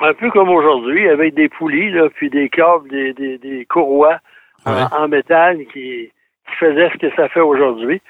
un 0.00 0.14
peu 0.14 0.30
comme 0.30 0.50
aujourd'hui, 0.50 1.08
avec 1.08 1.34
des 1.34 1.48
poulies, 1.48 1.90
là, 1.90 2.08
puis 2.08 2.30
des 2.30 2.48
câbles, 2.48 2.88
des, 2.88 3.12
des, 3.12 3.38
des 3.38 3.64
courroies 3.66 4.18
en, 4.64 5.08
métal 5.08 5.64
qui 5.72 6.10
qui 6.48 6.56
faisait 6.56 6.90
ce 6.90 6.98
que 6.98 7.14
ça 7.14 7.28
fait 7.28 7.40
aujourd'hui. 7.40 8.00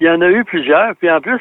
Il 0.00 0.06
y 0.06 0.10
en 0.10 0.20
a 0.20 0.28
eu 0.28 0.44
plusieurs. 0.44 0.94
Puis 0.96 1.10
en 1.10 1.20
plus, 1.20 1.40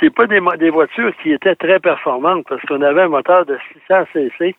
c'est 0.00 0.14
pas 0.14 0.26
des, 0.26 0.40
des 0.58 0.70
voitures 0.70 1.12
qui 1.22 1.32
étaient 1.32 1.56
très 1.56 1.80
performantes 1.80 2.46
parce 2.48 2.62
qu'on 2.62 2.82
avait 2.82 3.02
un 3.02 3.08
moteur 3.08 3.44
de 3.46 3.58
600 3.88 4.04
cc 4.12 4.54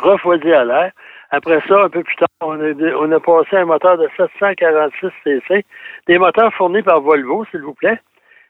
refroidi 0.00 0.52
à 0.52 0.64
l'air. 0.64 0.92
Après 1.30 1.60
ça, 1.68 1.84
un 1.84 1.88
peu 1.88 2.02
plus 2.02 2.16
tard, 2.16 2.28
on 2.40 2.60
a, 2.60 2.72
on 2.96 3.10
a 3.12 3.20
passé 3.20 3.56
un 3.56 3.64
moteur 3.64 3.98
de 3.98 4.08
746 4.16 5.08
cc, 5.24 5.64
des 6.06 6.18
moteurs 6.18 6.52
fournis 6.54 6.82
par 6.82 7.00
Volvo, 7.00 7.44
s'il 7.50 7.62
vous 7.62 7.74
plaît. 7.74 8.00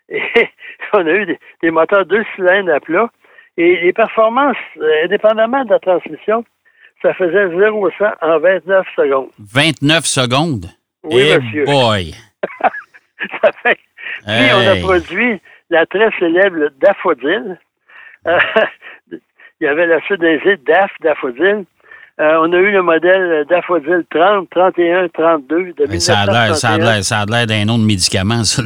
Et 0.09 0.23
on 0.92 1.07
a 1.07 1.11
eu 1.11 1.38
des, 1.62 1.71
moteurs 1.71 2.07
deux 2.07 2.25
cylindres 2.35 2.75
à 2.75 2.81
plat. 2.81 3.11
Et 3.56 3.80
les 3.82 3.92
performances, 3.92 4.56
euh, 4.78 5.04
indépendamment 5.04 5.64
de 5.64 5.71
la 5.71 5.78
transmission, 5.78 6.44
ça 7.02 7.12
faisait 7.14 7.49
0 7.49 7.90
100 7.99 8.04
en 8.23 8.38
29 8.38 8.87
secondes. 8.97 9.28
29 9.38 10.06
secondes? 10.06 10.66
Oui, 11.02 11.30
eh 11.35 11.38
monsieur. 11.38 11.64
boy! 11.64 12.14
ça 13.42 13.50
fait... 13.62 13.78
Puis, 14.25 14.49
on 14.54 14.68
a 14.68 14.76
produit 14.76 15.40
la 15.71 15.87
très 15.87 16.11
célèbre 16.18 16.71
Daffodil. 16.80 17.59
Euh, 18.25 18.38
il 19.11 19.64
y 19.64 19.66
avait 19.66 19.88
la 19.88 20.00
suite 20.02 20.21
des 20.21 20.38
DAF, 20.64 20.92
Daffodil. 21.00 21.64
Euh, 22.21 22.38
on 22.40 22.52
a 22.52 22.56
eu 22.56 22.71
le 22.71 22.82
modèle 22.82 23.44
Daffodil 23.49 24.04
30, 24.14 24.49
31, 24.49 25.09
32 25.09 25.73
de 25.73 25.99
ça 25.99 26.21
a 26.21 26.26
l'air, 26.26 26.56
ça 26.56 27.18
a 27.18 27.26
l'air, 27.26 27.47
d'un 27.49 27.64
nom 27.64 27.78
de 27.78 27.85
médicament, 27.85 28.44
ça. 28.44 28.62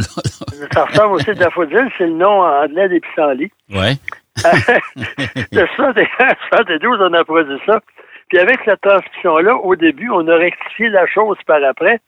Ça 0.75 0.85
ressemble 0.85 1.15
aussi 1.15 1.31
à 1.31 1.35
Daffodil, 1.35 1.89
c'est 1.97 2.07
le 2.07 2.13
nom 2.13 2.43
anglais 2.43 2.91
des 2.91 3.01
pissenlits. 3.01 3.51
Oui. 3.71 3.99
de 5.53 5.67
72, 5.77 6.99
on 7.01 7.13
a 7.13 7.25
produit 7.25 7.59
ça. 7.67 7.81
Puis 8.29 8.39
avec 8.39 8.59
cette 8.65 8.81
transmission-là, 8.81 9.57
au 9.57 9.77
début, 9.77 10.11
on 10.11 10.27
a 10.29 10.37
rectifié 10.37 10.89
la 10.89 11.07
chose 11.07 11.39
par 11.47 11.63
après. 11.63 12.01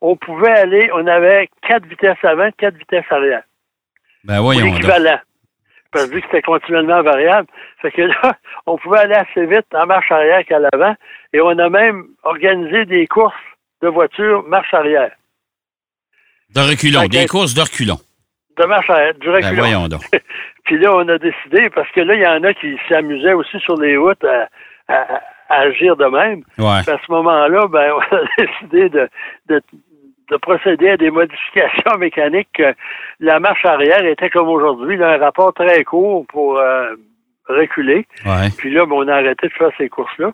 On 0.00 0.16
pouvait 0.16 0.50
aller, 0.50 0.90
on 0.94 1.06
avait 1.06 1.48
quatre 1.66 1.86
vitesses 1.86 2.22
avant, 2.22 2.50
quatre 2.58 2.76
vitesses 2.76 3.04
arrière. 3.10 3.42
Ben 4.24 4.40
voyons. 4.40 4.64
L'équivalent. 4.64 5.18
Parce 5.92 6.06
que 6.06 6.14
vu 6.14 6.20
que 6.20 6.26
c'était 6.26 6.42
continuellement 6.42 7.02
variable. 7.02 7.48
Fait 7.82 7.90
que 7.90 8.02
là, 8.02 8.36
on 8.66 8.78
pouvait 8.78 9.00
aller 9.00 9.14
assez 9.14 9.46
vite 9.46 9.66
en 9.74 9.86
marche 9.86 10.10
arrière 10.10 10.44
qu'à 10.44 10.58
l'avant. 10.58 10.94
Et 11.32 11.40
on 11.40 11.58
a 11.58 11.68
même 11.68 12.08
organisé 12.22 12.84
des 12.86 13.06
courses 13.06 13.34
de 13.82 13.88
voitures 13.88 14.42
marche 14.44 14.72
arrière. 14.74 15.12
De 16.54 16.60
reculons, 16.60 17.06
des 17.06 17.26
courses 17.26 17.54
de 17.54 17.60
reculons. 17.60 17.98
De 18.60 18.66
marche 18.66 18.90
arrière, 18.90 19.14
du 19.14 19.26
ben, 19.26 19.36
reculon. 19.36 19.50
Ben 19.50 19.58
voyons 19.58 19.88
donc. 19.88 20.02
Puis 20.64 20.78
là, 20.78 20.94
on 20.94 21.08
a 21.08 21.16
décidé, 21.16 21.70
parce 21.70 21.90
que 21.92 22.00
là, 22.00 22.14
il 22.14 22.20
y 22.20 22.26
en 22.26 22.44
a 22.44 22.52
qui 22.52 22.76
s'amusaient 22.88 23.32
aussi 23.32 23.58
sur 23.60 23.76
les 23.80 23.96
routes 23.96 24.24
à, 24.88 25.22
agir 25.48 25.96
de 25.96 26.04
même. 26.04 26.42
À 26.58 26.82
ce 26.84 27.10
moment-là, 27.10 27.66
ben, 27.68 27.92
on 27.96 28.16
a 28.16 28.20
décidé 28.38 28.90
de, 28.90 29.08
de, 29.48 29.62
de 30.30 30.36
procéder 30.36 30.90
à 30.90 30.96
des 30.98 31.10
modifications 31.10 31.96
mécaniques. 31.98 32.62
La 33.18 33.40
marche 33.40 33.64
arrière 33.64 34.04
était 34.04 34.28
comme 34.28 34.48
aujourd'hui, 34.48 35.02
un 35.02 35.16
rapport 35.16 35.54
très 35.54 35.82
court 35.84 36.26
pour 36.26 36.58
euh, 36.58 36.94
reculer. 37.48 38.06
Puis 38.58 38.70
là, 38.74 38.84
ben, 38.84 38.92
on 38.92 39.08
a 39.08 39.14
arrêté 39.14 39.48
de 39.48 39.52
faire 39.54 39.70
ces 39.78 39.88
courses-là. 39.88 40.32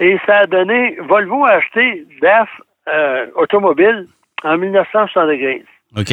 Et 0.00 0.18
ça 0.26 0.38
a 0.38 0.46
donné, 0.46 0.96
Volvo 1.00 1.44
a 1.44 1.52
acheté 1.52 2.04
DAF 2.20 2.48
euh, 2.88 3.26
Automobile 3.36 4.08
en 4.42 4.58
1975. 4.58 5.60
OK. 5.96 6.12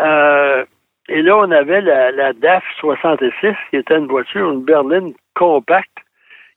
Euh, 0.00 0.64
et 1.08 1.22
là, 1.22 1.38
on 1.38 1.50
avait 1.50 1.80
la, 1.80 2.10
la, 2.10 2.32
DAF 2.32 2.64
66, 2.80 3.54
qui 3.70 3.76
était 3.76 3.96
une 3.96 4.06
voiture, 4.06 4.50
une 4.50 4.64
berline 4.64 5.14
compacte, 5.34 5.88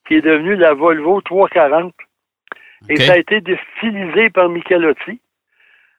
qui 0.07 0.15
est 0.15 0.21
devenue 0.21 0.55
la 0.55 0.73
Volvo 0.73 1.21
340. 1.21 1.93
Et 2.89 2.97
ça 2.97 3.13
a 3.13 3.17
été 3.17 3.41
stylisé 3.77 4.29
par 4.29 4.49
Michelotti. 4.49 5.19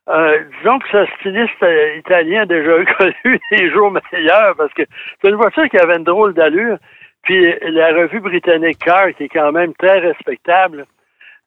Euh, 0.09 0.45
disons 0.59 0.81
que 0.81 0.89
ce 0.91 1.07
styliste 1.21 1.63
euh, 1.63 1.97
italien 1.97 2.43
a 2.43 2.47
déjà 2.47 2.77
eu 2.79 2.85
connu 2.99 3.41
des 3.53 3.71
jours 3.71 3.93
meilleurs 3.93 4.57
parce 4.57 4.73
que 4.75 4.83
c'est 5.21 5.29
une 5.29 5.37
voiture 5.37 5.69
qui 5.69 5.79
avait 5.79 5.97
une 5.97 6.05
drôle 6.05 6.35
d'allure. 6.35 6.77
Puis 7.23 7.55
la 7.63 7.93
revue 7.95 8.21
britannique 8.21 8.79
Car, 8.85 9.15
qui 9.15 9.25
est 9.25 9.29
quand 9.29 9.53
même 9.53 9.73
très 9.75 10.01
respectable, 10.01 10.87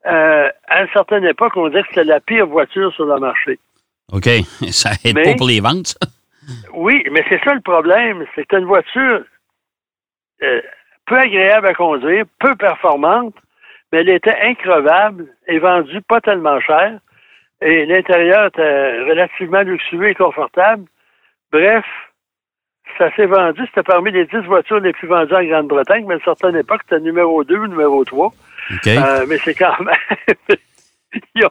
euh, 0.05 0.49
à 0.69 0.83
une 0.83 0.89
certaine 0.93 1.25
époque, 1.25 1.57
on 1.57 1.67
disait 1.67 1.81
que 1.81 1.87
c'était 1.89 2.05
la 2.05 2.21
pire 2.21 2.47
voiture 2.47 2.93
sur 2.93 3.05
le 3.05 3.19
marché. 3.19 3.59
OK. 4.13 4.25
Ça 4.71 4.91
aide 5.03 5.21
pas 5.21 5.35
pour 5.35 5.47
les 5.47 5.59
ventes, 5.59 5.97
Oui, 6.73 7.03
mais 7.11 7.23
c'est 7.29 7.43
ça 7.43 7.53
le 7.53 7.61
problème. 7.61 8.25
C'est 8.35 8.51
une 8.53 8.65
voiture 8.65 9.23
peu 11.05 11.17
agréable 11.17 11.67
à 11.67 11.73
conduire, 11.73 12.25
peu 12.39 12.55
performante, 12.55 13.35
mais 13.91 14.01
elle 14.01 14.09
était 14.09 14.37
increvable 14.41 15.27
et 15.47 15.59
vendue 15.59 16.01
pas 16.01 16.21
tellement 16.21 16.59
cher. 16.59 16.99
Et 17.61 17.85
l'intérieur 17.85 18.47
était 18.47 19.03
relativement 19.03 19.61
luxueux 19.61 20.09
et 20.09 20.15
confortable. 20.15 20.85
Bref, 21.51 21.85
ça 22.97 23.13
s'est 23.15 23.25
vendu. 23.25 23.61
C'était 23.67 23.83
parmi 23.83 24.11
les 24.11 24.25
dix 24.25 24.45
voitures 24.45 24.79
les 24.79 24.93
plus 24.93 25.07
vendues 25.07 25.35
en 25.35 25.43
Grande-Bretagne, 25.43 26.05
mais 26.05 26.15
à 26.15 26.17
une 26.17 26.23
certaine 26.23 26.55
époque, 26.55 26.81
c'était 26.83 27.01
numéro 27.01 27.43
2 27.43 27.55
ou 27.57 27.67
numéro 27.67 28.03
3. 28.03 28.33
Euh, 28.87 29.25
mais 29.27 29.37
c'est 29.37 29.53
quand 29.53 29.79
même... 29.79 29.95
ils, 31.35 31.43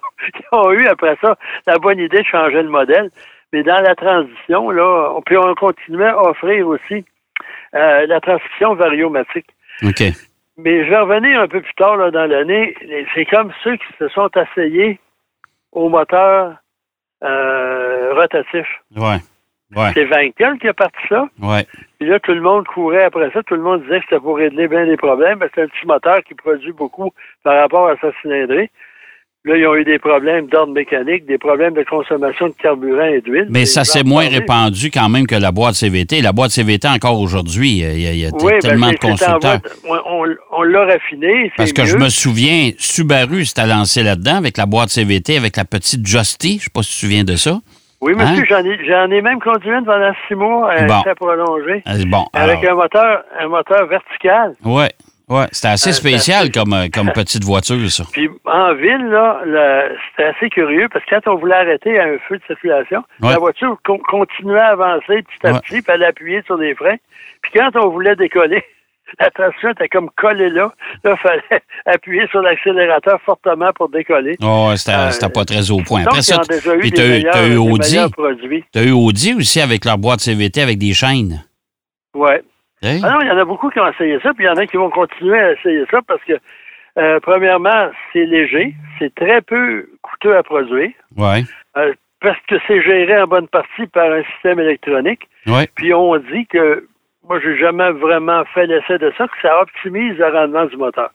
ont, 0.52 0.72
eu, 0.72 0.86
après 0.86 1.16
ça, 1.20 1.36
la 1.66 1.78
bonne 1.78 1.98
idée 1.98 2.20
de 2.20 2.26
changer 2.26 2.62
le 2.62 2.68
modèle. 2.68 3.10
Mais 3.54 3.62
dans 3.62 3.80
la 3.82 3.94
transition, 3.94 4.68
là, 4.70 5.12
on, 5.14 5.22
puis 5.22 5.36
on 5.36 5.54
continuait 5.54 6.08
à 6.08 6.20
offrir 6.22 6.66
aussi 6.66 7.04
euh, 7.72 8.04
la 8.04 8.20
transmission 8.20 8.74
variomatique. 8.74 9.46
OK. 9.84 10.02
Mais 10.56 10.84
je 10.84 10.90
vais 10.90 10.98
revenir 10.98 11.40
un 11.40 11.46
peu 11.46 11.60
plus 11.60 11.74
tard 11.74 11.96
là, 11.96 12.10
dans 12.10 12.28
l'année. 12.28 12.74
C'est 13.14 13.26
comme 13.26 13.52
ceux 13.62 13.76
qui 13.76 13.86
se 13.96 14.08
sont 14.08 14.28
asseyés 14.36 14.98
au 15.70 15.88
moteur 15.88 16.56
euh, 17.22 18.14
rotatif. 18.14 18.66
Ouais. 18.96 19.18
Ouais. 19.76 19.92
C'est 19.94 20.06
Vankel 20.06 20.58
qui 20.58 20.66
a 20.66 20.74
parti 20.74 20.98
ça. 21.08 21.28
Ouais. 21.40 21.64
Puis 22.00 22.08
là, 22.08 22.18
tout 22.18 22.34
le 22.34 22.40
monde 22.40 22.66
courait 22.66 23.04
après 23.04 23.30
ça. 23.30 23.44
Tout 23.44 23.54
le 23.54 23.62
monde 23.62 23.82
disait 23.82 24.00
que 24.00 24.06
c'était 24.10 24.20
pour 24.20 24.36
régler 24.36 24.66
bien 24.66 24.84
des 24.84 24.96
problèmes. 24.96 25.38
C'est 25.54 25.62
un 25.62 25.68
petit 25.68 25.86
moteur 25.86 26.24
qui 26.24 26.34
produit 26.34 26.72
beaucoup 26.72 27.12
par 27.44 27.60
rapport 27.60 27.86
à 27.86 27.96
sa 27.98 28.10
cylindrée. 28.20 28.72
Là, 29.46 29.58
ils 29.58 29.66
ont 29.66 29.74
eu 29.74 29.84
des 29.84 29.98
problèmes 29.98 30.46
d'ordre 30.46 30.72
mécanique, 30.72 31.26
des 31.26 31.36
problèmes 31.36 31.74
de 31.74 31.82
consommation 31.82 32.46
de 32.48 32.54
carburant 32.54 33.04
et 33.04 33.20
d'huile. 33.20 33.46
Mais 33.50 33.66
ça 33.66 33.84
s'est 33.84 34.02
moins 34.02 34.26
répandu 34.26 34.90
quand 34.90 35.10
même 35.10 35.26
que 35.26 35.34
la 35.34 35.52
boîte 35.52 35.74
CVT. 35.74 36.22
La 36.22 36.32
boîte 36.32 36.52
CVT, 36.52 36.88
encore 36.88 37.20
aujourd'hui, 37.20 37.80
il 37.80 38.00
y 38.00 38.24
a, 38.24 38.30
ben, 38.30 38.58
tellement 38.60 38.90
de 38.90 38.96
constructeurs. 38.96 39.58
on, 39.86 40.62
l'a 40.62 40.86
raffiné. 40.86 41.52
Parce 41.58 41.74
que 41.74 41.84
je 41.84 41.98
me 41.98 42.08
souviens, 42.08 42.70
Subaru 42.78 43.44
s'était 43.44 43.66
lancé 43.66 44.02
là-dedans 44.02 44.36
avec 44.36 44.56
la 44.56 44.64
boîte 44.64 44.88
CVT, 44.88 45.36
avec 45.36 45.58
la 45.58 45.66
petite 45.66 46.06
Justy. 46.06 46.52
Je 46.52 46.54
ne 46.54 46.60
sais 46.60 46.70
pas 46.72 46.82
si 46.82 46.88
tu 46.88 46.94
te 46.94 47.00
souviens 47.00 47.24
de 47.24 47.36
ça. 47.36 47.60
Oui, 48.00 48.14
monsieur, 48.14 48.44
hein? 48.50 48.62
j'en 48.88 49.10
ai, 49.10 49.20
même 49.20 49.40
conduit 49.40 49.70
une 49.70 49.84
pendant 49.84 50.12
six 50.26 50.34
mois, 50.34 50.72
euh, 50.72 50.86
très 51.02 51.14
prolongée. 51.14 51.82
Bon, 52.06 52.24
avec 52.32 52.64
un 52.64 52.74
moteur, 52.74 53.24
un 53.38 53.48
moteur 53.48 53.86
vertical. 53.88 54.54
Oui. 54.64 54.86
Oui, 55.34 55.42
c'était 55.50 55.68
assez 55.68 55.90
euh, 55.90 55.94
spécial 55.94 56.52
comme, 56.52 56.72
euh, 56.72 56.86
comme 56.92 57.10
petite 57.10 57.42
voiture, 57.42 57.90
ça. 57.90 58.04
Puis 58.12 58.30
en 58.44 58.72
ville, 58.74 59.06
là, 59.10 59.40
c'était 60.10 60.28
assez 60.28 60.48
curieux 60.48 60.88
parce 60.92 61.04
que 61.04 61.10
quand 61.10 61.32
on 61.32 61.36
voulait 61.36 61.56
arrêter 61.56 61.98
un 61.98 62.18
feu 62.28 62.38
de 62.38 62.42
circulation, 62.46 63.02
la 63.20 63.38
voiture 63.38 63.76
continuait 63.82 64.60
à 64.60 64.68
avancer 64.68 65.22
petit 65.22 65.46
à 65.48 65.60
petit, 65.60 65.82
puis 65.82 65.92
elle 65.92 66.04
appuyait 66.04 66.42
sur 66.46 66.56
des 66.56 66.76
freins. 66.76 66.98
Puis 67.42 67.50
quand 67.56 67.70
on 67.74 67.88
voulait 67.88 68.14
décoller, 68.14 68.62
la 69.18 69.28
traction 69.30 69.70
était 69.70 69.88
comme 69.88 70.08
collée 70.16 70.50
là. 70.50 70.72
Là, 71.02 71.16
il 71.16 71.20
fallait 71.20 71.62
appuyer 71.86 72.28
sur 72.28 72.40
l'accélérateur 72.40 73.20
fortement 73.22 73.72
pour 73.74 73.88
décoller. 73.88 74.36
Oh, 74.40 74.70
c'était 74.76 74.92
euh, 74.92 75.28
pas 75.30 75.44
très 75.44 75.68
au 75.72 75.78
point. 75.78 76.02
Après 76.02 76.22
ça, 76.22 76.38
tu 76.38 76.52
as, 76.70 76.74
eu 76.76 77.56
Audi. 77.56 77.98
Tu 78.72 78.78
as 78.78 78.84
eu 78.84 78.92
Audi 78.92 79.34
aussi 79.34 79.60
avec 79.60 79.84
leur 79.84 79.98
boîte 79.98 80.20
CVT 80.20 80.62
avec 80.62 80.78
des 80.78 80.94
chaînes. 80.94 81.44
Oui. 82.14 82.30
Hein? 82.84 83.00
Ah 83.02 83.14
non, 83.14 83.20
il 83.22 83.28
y 83.28 83.30
en 83.30 83.38
a 83.38 83.44
beaucoup 83.44 83.70
qui 83.70 83.80
ont 83.80 83.88
essayé 83.88 84.18
ça, 84.20 84.32
puis 84.34 84.44
il 84.44 84.48
y 84.48 84.50
en 84.50 84.56
a 84.56 84.66
qui 84.66 84.76
vont 84.76 84.90
continuer 84.90 85.38
à 85.38 85.52
essayer 85.52 85.84
ça 85.90 86.00
parce 86.06 86.22
que, 86.24 86.34
euh, 86.98 87.18
premièrement, 87.20 87.90
c'est 88.12 88.26
léger, 88.26 88.74
c'est 88.98 89.14
très 89.14 89.40
peu 89.42 89.88
coûteux 90.02 90.36
à 90.36 90.42
produire. 90.42 90.90
Ouais. 91.16 91.42
Euh, 91.76 91.92
parce 92.20 92.38
que 92.48 92.56
c'est 92.66 92.82
géré 92.82 93.20
en 93.20 93.26
bonne 93.26 93.48
partie 93.48 93.86
par 93.92 94.10
un 94.10 94.22
système 94.32 94.60
électronique. 94.60 95.28
Ouais. 95.46 95.68
Puis 95.74 95.92
on 95.92 96.16
dit 96.16 96.46
que, 96.46 96.86
moi, 97.28 97.40
j'ai 97.42 97.58
jamais 97.58 97.90
vraiment 97.90 98.44
fait 98.54 98.66
l'essai 98.66 98.98
de 98.98 99.12
ça, 99.16 99.26
que 99.26 99.34
ça 99.42 99.60
optimise 99.60 100.16
le 100.18 100.26
rendement 100.26 100.66
du 100.66 100.76
moteur. 100.76 101.10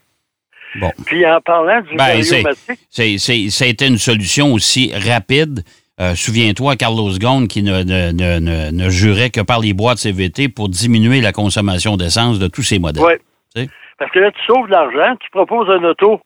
Bon. 0.75 0.91
Puis 1.05 1.25
en 1.25 1.41
parlant 1.41 1.81
du 1.81 1.95
ben, 1.95 2.21
c'est, 2.21 3.17
ça 3.49 3.65
a 3.65 3.67
été 3.67 3.87
une 3.87 3.97
solution 3.97 4.53
aussi 4.53 4.93
rapide 4.93 5.63
euh, 6.01 6.15
souviens-toi, 6.15 6.75
Carlos 6.75 7.11
Ghosn 7.19 7.47
qui 7.47 7.61
ne, 7.61 7.83
ne, 7.83 8.71
ne, 8.71 8.89
jurait 8.89 9.29
que 9.29 9.41
par 9.41 9.59
les 9.59 9.73
boîtes 9.73 9.97
CVT 9.97 10.49
pour 10.49 10.69
diminuer 10.69 11.21
la 11.21 11.31
consommation 11.31 11.97
d'essence 11.97 12.39
de 12.39 12.47
tous 12.47 12.63
ces 12.63 12.79
modèles. 12.79 13.03
Oui. 13.03 13.69
Parce 13.97 14.11
que 14.11 14.19
là, 14.19 14.31
tu 14.31 14.39
sauves 14.45 14.67
de 14.67 14.71
l'argent, 14.71 15.17
tu 15.19 15.29
proposes 15.29 15.69
un 15.69 15.83
auto 15.83 16.21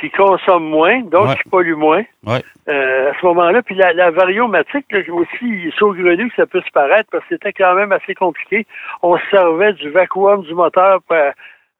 qui 0.00 0.10
consomme 0.10 0.64
moins, 0.64 1.00
donc 1.02 1.36
qui 1.36 1.48
pollue 1.48 1.74
moins. 1.74 2.02
Ouais. 2.26 2.42
Euh, 2.68 3.10
à 3.10 3.20
ce 3.20 3.26
moment-là, 3.26 3.62
puis 3.62 3.74
la, 3.74 3.92
la 3.92 4.10
variomatique, 4.10 4.86
là, 4.90 5.00
aussi, 5.12 5.72
saugrenu 5.78 6.28
que 6.28 6.36
ça 6.36 6.46
peut 6.46 6.60
se 6.60 6.70
paraître, 6.70 7.08
parce 7.10 7.24
que 7.24 7.34
c'était 7.36 7.52
quand 7.52 7.74
même 7.74 7.92
assez 7.92 8.14
compliqué. 8.14 8.66
On 9.02 9.16
servait 9.30 9.72
du 9.74 9.90
vacuum 9.90 10.42
du 10.42 10.54
moteur 10.54 11.00
pour 11.06 11.16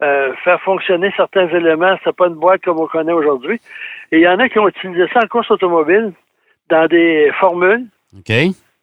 euh, 0.02 0.32
faire 0.44 0.60
fonctionner 0.62 1.12
certains 1.16 1.48
éléments. 1.48 1.96
C'est 2.04 2.14
pas 2.14 2.28
une 2.28 2.34
boîte 2.34 2.62
comme 2.62 2.80
on 2.80 2.86
connaît 2.86 3.12
aujourd'hui. 3.12 3.60
Et 4.12 4.18
il 4.18 4.22
y 4.22 4.28
en 4.28 4.38
a 4.38 4.48
qui 4.48 4.58
ont 4.58 4.68
utilisé 4.68 5.06
ça 5.12 5.20
en 5.22 5.26
course 5.26 5.50
automobile 5.50 6.12
dans 6.68 6.86
des 6.86 7.30
formules. 7.38 7.86
OK. 8.16 8.30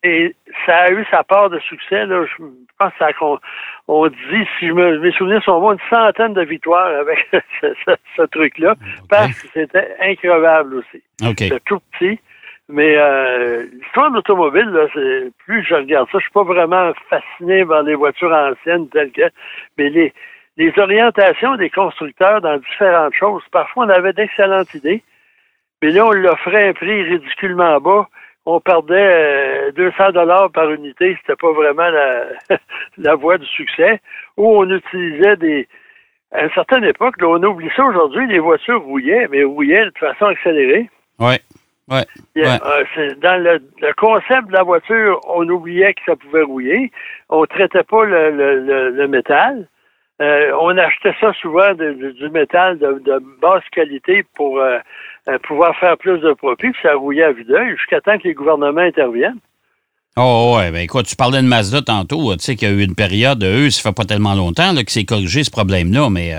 Et 0.04 0.36
ça 0.66 0.76
a 0.78 0.92
eu 0.92 1.04
sa 1.10 1.24
part 1.24 1.50
de 1.50 1.60
succès. 1.60 2.06
Là. 2.06 2.26
Je 2.26 2.44
pense 2.78 2.94
qu'on 3.18 3.40
on 3.88 4.08
dit, 4.08 4.46
si 4.60 4.68
je 4.68 4.74
me, 4.74 5.00
mes 5.00 5.12
souvenirs 5.14 5.44
sont 5.44 5.60
bons, 5.60 5.74
une 5.74 5.80
centaine 5.90 6.34
de 6.34 6.44
victoires 6.44 6.88
avec 7.00 7.28
ce, 7.62 8.22
truc-là, 8.28 8.76
parce 9.10 9.42
que 9.42 9.48
c'était 9.54 9.96
increvable 10.00 10.76
aussi. 10.76 11.02
C'est 11.38 11.64
tout 11.66 11.80
petit. 11.92 12.20
Mais 12.68 12.96
euh, 12.98 13.66
l'histoire 13.74 14.10
de 14.10 14.16
l'automobile, 14.16 14.70
là, 14.70 14.88
c'est 14.94 15.32
plus 15.46 15.64
je 15.64 15.76
regarde 15.76 16.08
ça, 16.12 16.18
je 16.18 16.24
suis 16.24 16.32
pas 16.32 16.44
vraiment 16.44 16.94
fasciné 17.10 17.64
par 17.64 17.84
les 17.84 17.94
voitures 17.94 18.32
anciennes 18.32 18.90
telles 18.90 19.12
que, 19.12 19.30
mais 19.78 19.90
les, 19.90 20.14
les 20.58 20.74
orientations 20.78 21.58
des 21.58 21.70
constructeurs 21.70 22.42
dans 22.42 22.58
différentes 22.58 23.14
choses. 23.14 23.44
Parfois, 23.52 23.86
on 23.86 23.90
avait 23.90 24.14
d'excellentes 24.14 24.74
idées, 24.74 25.04
mais 25.86 25.92
là, 25.92 26.04
on 26.08 26.12
l'offrait 26.12 26.66
à 26.66 26.70
un 26.70 26.74
prix 26.74 27.04
ridiculement 27.04 27.80
bas. 27.80 28.08
On 28.48 28.60
perdait 28.60 29.72
200 29.74 29.96
euh, 30.00 30.12
dollars 30.12 30.52
par 30.52 30.72
unité, 30.72 31.16
c'était 31.22 31.36
pas 31.36 31.52
vraiment 31.52 31.90
la, 31.90 32.26
la 32.98 33.16
voie 33.16 33.38
du 33.38 33.46
succès. 33.46 34.02
Ou 34.36 34.48
on 34.48 34.70
utilisait 34.70 35.36
des, 35.36 35.68
à 36.32 36.46
une 36.46 36.52
certaine 36.52 36.86
époque, 36.86 37.22
là, 37.22 37.28
on 37.28 37.44
oublie 37.44 37.70
ça 37.76 37.86
aujourd'hui, 37.86 38.26
les 38.28 38.40
voitures 38.40 38.84
rouillaient, 38.84 39.28
mais 39.30 39.44
rouillaient 39.44 39.86
de 39.86 39.98
façon 40.00 40.26
accélérée. 40.26 40.90
Oui. 41.20 41.36
Ouais, 41.88 42.04
euh, 42.38 43.14
dans 43.22 43.44
le, 43.44 43.60
concept 43.94 44.48
de 44.48 44.54
la 44.54 44.64
voiture, 44.64 45.22
on 45.28 45.48
oubliait 45.48 45.94
que 45.94 46.02
ça 46.08 46.16
pouvait 46.16 46.42
rouiller. 46.42 46.92
On 47.30 47.46
traitait 47.46 47.84
pas 47.84 48.06
le, 48.06 49.06
métal. 49.08 49.68
Euh, 50.20 50.52
on 50.60 50.76
achetait 50.80 51.14
ça 51.22 51.32
souvent 51.34 51.76
du 51.76 52.30
métal 52.30 52.80
de, 52.80 53.20
basse 53.40 53.64
qualité 53.72 54.26
pour 54.36 54.60
euh, 54.60 54.80
pouvoir 55.44 55.78
faire 55.80 55.98
plus 55.98 56.20
de 56.20 56.34
profit, 56.34 56.72
puis 56.72 56.82
ça 56.82 56.96
rouillait 56.96 57.24
à 57.24 57.32
vue 57.32 57.46
d'œil 57.46 57.76
jusqu'à 57.78 58.02
temps 58.02 58.18
que 58.18 58.28
les 58.28 58.34
gouvernements 58.34 58.82
interviennent. 58.82 59.40
Oh 60.18 60.56
ouais, 60.58 60.72
ben 60.72 60.80
écoute, 60.80 61.08
tu 61.08 61.16
parlais 61.16 61.42
de 61.42 61.48
Mazda 61.48 61.82
tantôt, 61.82 62.34
tu 62.36 62.40
sais 62.40 62.56
qu'il 62.56 62.70
y 62.70 62.72
a 62.72 62.74
eu 62.74 62.84
une 62.84 62.96
période, 62.96 63.44
eux, 63.44 63.70
ça 63.70 63.90
fait 63.90 63.96
pas 63.96 64.06
tellement 64.06 64.34
longtemps 64.34 64.72
là, 64.72 64.84
que 64.84 64.92
c'est 64.92 65.04
corrigé 65.04 65.44
ce 65.44 65.52
problème-là, 65.52 66.10
mais 66.10 66.34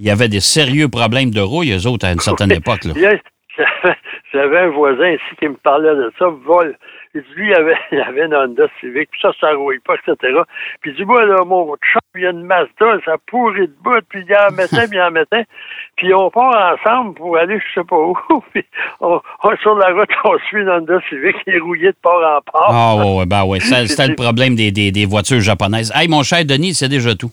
il 0.00 0.06
y 0.06 0.10
avait 0.10 0.28
des 0.28 0.40
sérieux 0.40 0.88
problèmes 0.88 1.30
de 1.30 1.40
rouille, 1.40 1.72
eux 1.72 1.88
autres, 1.88 2.06
à 2.06 2.12
une 2.12 2.20
certaine 2.20 2.52
époque. 2.52 2.84
Là. 2.84 2.92
J'avais 4.32 4.58
un 4.58 4.68
voisin 4.68 5.10
ici 5.10 5.36
qui 5.38 5.48
me 5.48 5.56
parlait 5.56 5.94
de 5.94 6.12
ça, 6.18 6.26
vol. 6.28 6.76
Il 7.16 7.22
dit, 7.22 7.34
lui, 7.36 7.48
il 7.50 7.54
avait, 7.54 7.76
il 7.92 8.00
avait 8.00 8.26
une 8.26 8.34
Honda 8.34 8.66
Civic, 8.80 9.10
puis 9.10 9.20
ça, 9.20 9.30
ça 9.40 9.52
rouille 9.54 9.78
pas, 9.80 9.94
etc. 9.94 10.16
Puis 10.80 10.90
il 10.90 10.96
dit, 10.96 11.04
moi, 11.04 11.24
là, 11.24 11.44
mon 11.44 11.66
chum, 11.76 12.00
il 12.14 12.22
y 12.22 12.26
a 12.26 12.30
une 12.30 12.42
Mazda, 12.42 12.98
ça 13.04 13.16
pourrit 13.26 13.68
de 13.68 13.74
bout, 13.82 14.00
puis 14.08 14.24
il 14.28 14.36
en 14.36 14.52
mettait, 14.52 14.86
puis 14.88 14.98
il 14.98 15.00
en 15.00 15.10
mettait. 15.10 15.44
Puis 15.96 16.12
on 16.12 16.30
part 16.30 16.76
ensemble 16.76 17.14
pour 17.14 17.36
aller, 17.36 17.58
je 17.58 17.80
sais 17.80 17.86
pas 17.86 17.96
où. 17.96 18.16
puis 18.52 18.64
on, 19.00 19.20
sur 19.62 19.74
la 19.76 19.92
route, 19.92 20.10
on 20.24 20.38
suit 20.48 20.60
une 20.60 20.68
Honda 20.68 20.98
Civic, 21.08 21.36
il 21.46 21.54
est 21.54 21.58
rouillé 21.58 21.88
de 21.88 21.96
port 22.02 22.22
en 22.22 22.40
port. 22.42 22.68
Ah, 22.68 22.96
ouais, 22.96 23.18
ouais, 23.18 23.26
ben 23.26 23.44
ouais. 23.44 23.60
C'était 23.60 24.08
le 24.08 24.14
problème 24.14 24.54
des, 24.54 24.70
des, 24.70 24.92
des, 24.92 25.06
voitures 25.06 25.40
japonaises. 25.40 25.92
Hey, 25.94 26.08
mon 26.08 26.22
cher 26.22 26.44
Denis, 26.44 26.74
c'est 26.74 26.88
déjà 26.88 27.14
tout. 27.14 27.30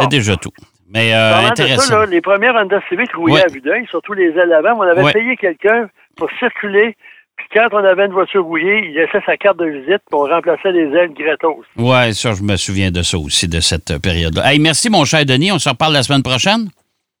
C'est 0.00 0.10
déjà 0.10 0.36
tout. 0.36 0.52
Mais 0.90 1.14
euh, 1.14 1.48
intéressant. 1.48 1.82
Ça, 1.82 1.98
là, 2.00 2.06
les 2.06 2.20
premières 2.20 2.54
Honda 2.54 2.80
Civic 2.88 3.14
rouillaient 3.14 3.44
à 3.44 3.52
vue 3.52 3.60
d'œil, 3.60 3.86
surtout 3.90 4.14
les 4.14 4.30
ailes 4.38 4.52
avant. 4.52 4.78
On 4.78 4.82
avait 4.82 5.12
payé 5.12 5.36
quelqu'un 5.36 5.88
pour 6.16 6.30
circuler. 6.38 6.96
Puis 7.38 7.46
quand 7.54 7.68
on 7.72 7.84
avait 7.84 8.06
une 8.06 8.12
voiture 8.12 8.44
rouillée, 8.44 8.88
il 8.88 8.94
laissait 8.94 9.22
sa 9.24 9.36
carte 9.36 9.58
de 9.58 9.66
visite 9.66 10.02
pour 10.10 10.28
remplacer 10.28 10.72
les 10.72 10.88
ailes 10.96 11.12
gratos. 11.14 11.64
Oui, 11.76 12.14
ça, 12.14 12.34
je 12.34 12.42
me 12.42 12.56
souviens 12.56 12.90
de 12.90 13.02
ça 13.02 13.16
aussi, 13.18 13.48
de 13.48 13.60
cette 13.60 13.98
période-là. 14.02 14.52
Hey, 14.52 14.58
merci, 14.58 14.90
mon 14.90 15.04
cher 15.04 15.24
Denis. 15.24 15.52
On 15.52 15.58
se 15.58 15.68
reparle 15.68 15.92
la 15.92 16.02
semaine 16.02 16.22
prochaine? 16.22 16.68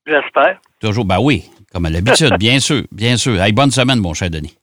J'espère. 0.06 0.58
Toujours, 0.80 1.04
ben 1.04 1.18
oui, 1.20 1.44
comme 1.72 1.86
à 1.86 1.90
l'habitude, 1.90 2.34
bien 2.38 2.58
sûr, 2.58 2.82
bien 2.92 3.16
sûr. 3.16 3.40
Hey, 3.40 3.52
bonne 3.52 3.70
semaine, 3.70 4.00
mon 4.00 4.14
cher 4.14 4.28
Denis. 4.30 4.56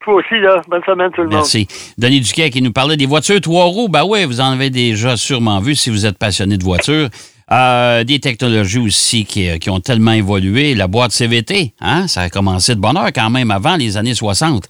Toi 0.00 0.14
aussi, 0.14 0.38
là. 0.40 0.60
Bonne 0.68 0.84
semaine, 0.84 1.10
tout 1.12 1.22
le 1.22 1.28
monde. 1.28 1.36
Merci. 1.36 1.66
Denis 1.98 2.20
Duquet 2.20 2.50
qui 2.50 2.62
nous 2.62 2.72
parlait 2.72 2.96
des 2.96 3.06
voitures 3.06 3.40
trois 3.40 3.64
roues. 3.64 3.88
Ben 3.88 4.04
oui, 4.04 4.24
vous 4.24 4.40
en 4.40 4.52
avez 4.52 4.70
déjà 4.70 5.16
sûrement 5.16 5.60
vu 5.60 5.74
si 5.74 5.90
vous 5.90 6.06
êtes 6.06 6.18
passionné 6.18 6.56
de 6.56 6.64
voitures. 6.64 7.08
Euh, 7.52 8.02
des 8.02 8.18
technologies 8.18 8.80
aussi 8.80 9.24
qui, 9.24 9.56
qui, 9.60 9.70
ont 9.70 9.78
tellement 9.78 10.10
évolué. 10.10 10.74
La 10.74 10.88
boîte 10.88 11.12
CVT, 11.12 11.74
hein, 11.80 12.08
ça 12.08 12.22
a 12.22 12.28
commencé 12.28 12.74
de 12.74 12.80
bonne 12.80 12.96
heure 12.96 13.12
quand 13.14 13.30
même 13.30 13.52
avant 13.52 13.76
les 13.76 13.96
années 13.96 14.16
60. 14.16 14.64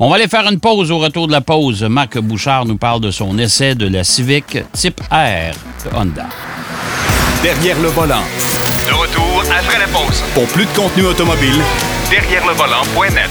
On 0.00 0.08
va 0.08 0.16
aller 0.16 0.28
faire 0.28 0.50
une 0.50 0.58
pause. 0.58 0.90
Au 0.90 0.98
retour 0.98 1.26
de 1.26 1.32
la 1.32 1.42
pause, 1.42 1.82
Marc 1.82 2.18
Bouchard 2.18 2.64
nous 2.64 2.78
parle 2.78 3.02
de 3.02 3.10
son 3.10 3.38
essai 3.38 3.74
de 3.74 3.86
la 3.86 4.02
Civic 4.02 4.56
Type 4.72 5.02
R 5.10 5.52
de 5.84 5.94
Honda. 5.94 6.26
Derrière 7.42 7.78
le 7.82 7.88
volant. 7.88 8.24
De 8.78 8.94
retour 8.94 9.42
après 9.50 9.78
la 9.78 9.86
pause. 9.88 10.22
Pour 10.32 10.46
plus 10.46 10.64
de 10.64 10.70
contenu 10.70 11.04
automobile, 11.04 11.60
derrière 12.08 12.46
le 12.46 12.54
volant.net. 12.54 13.28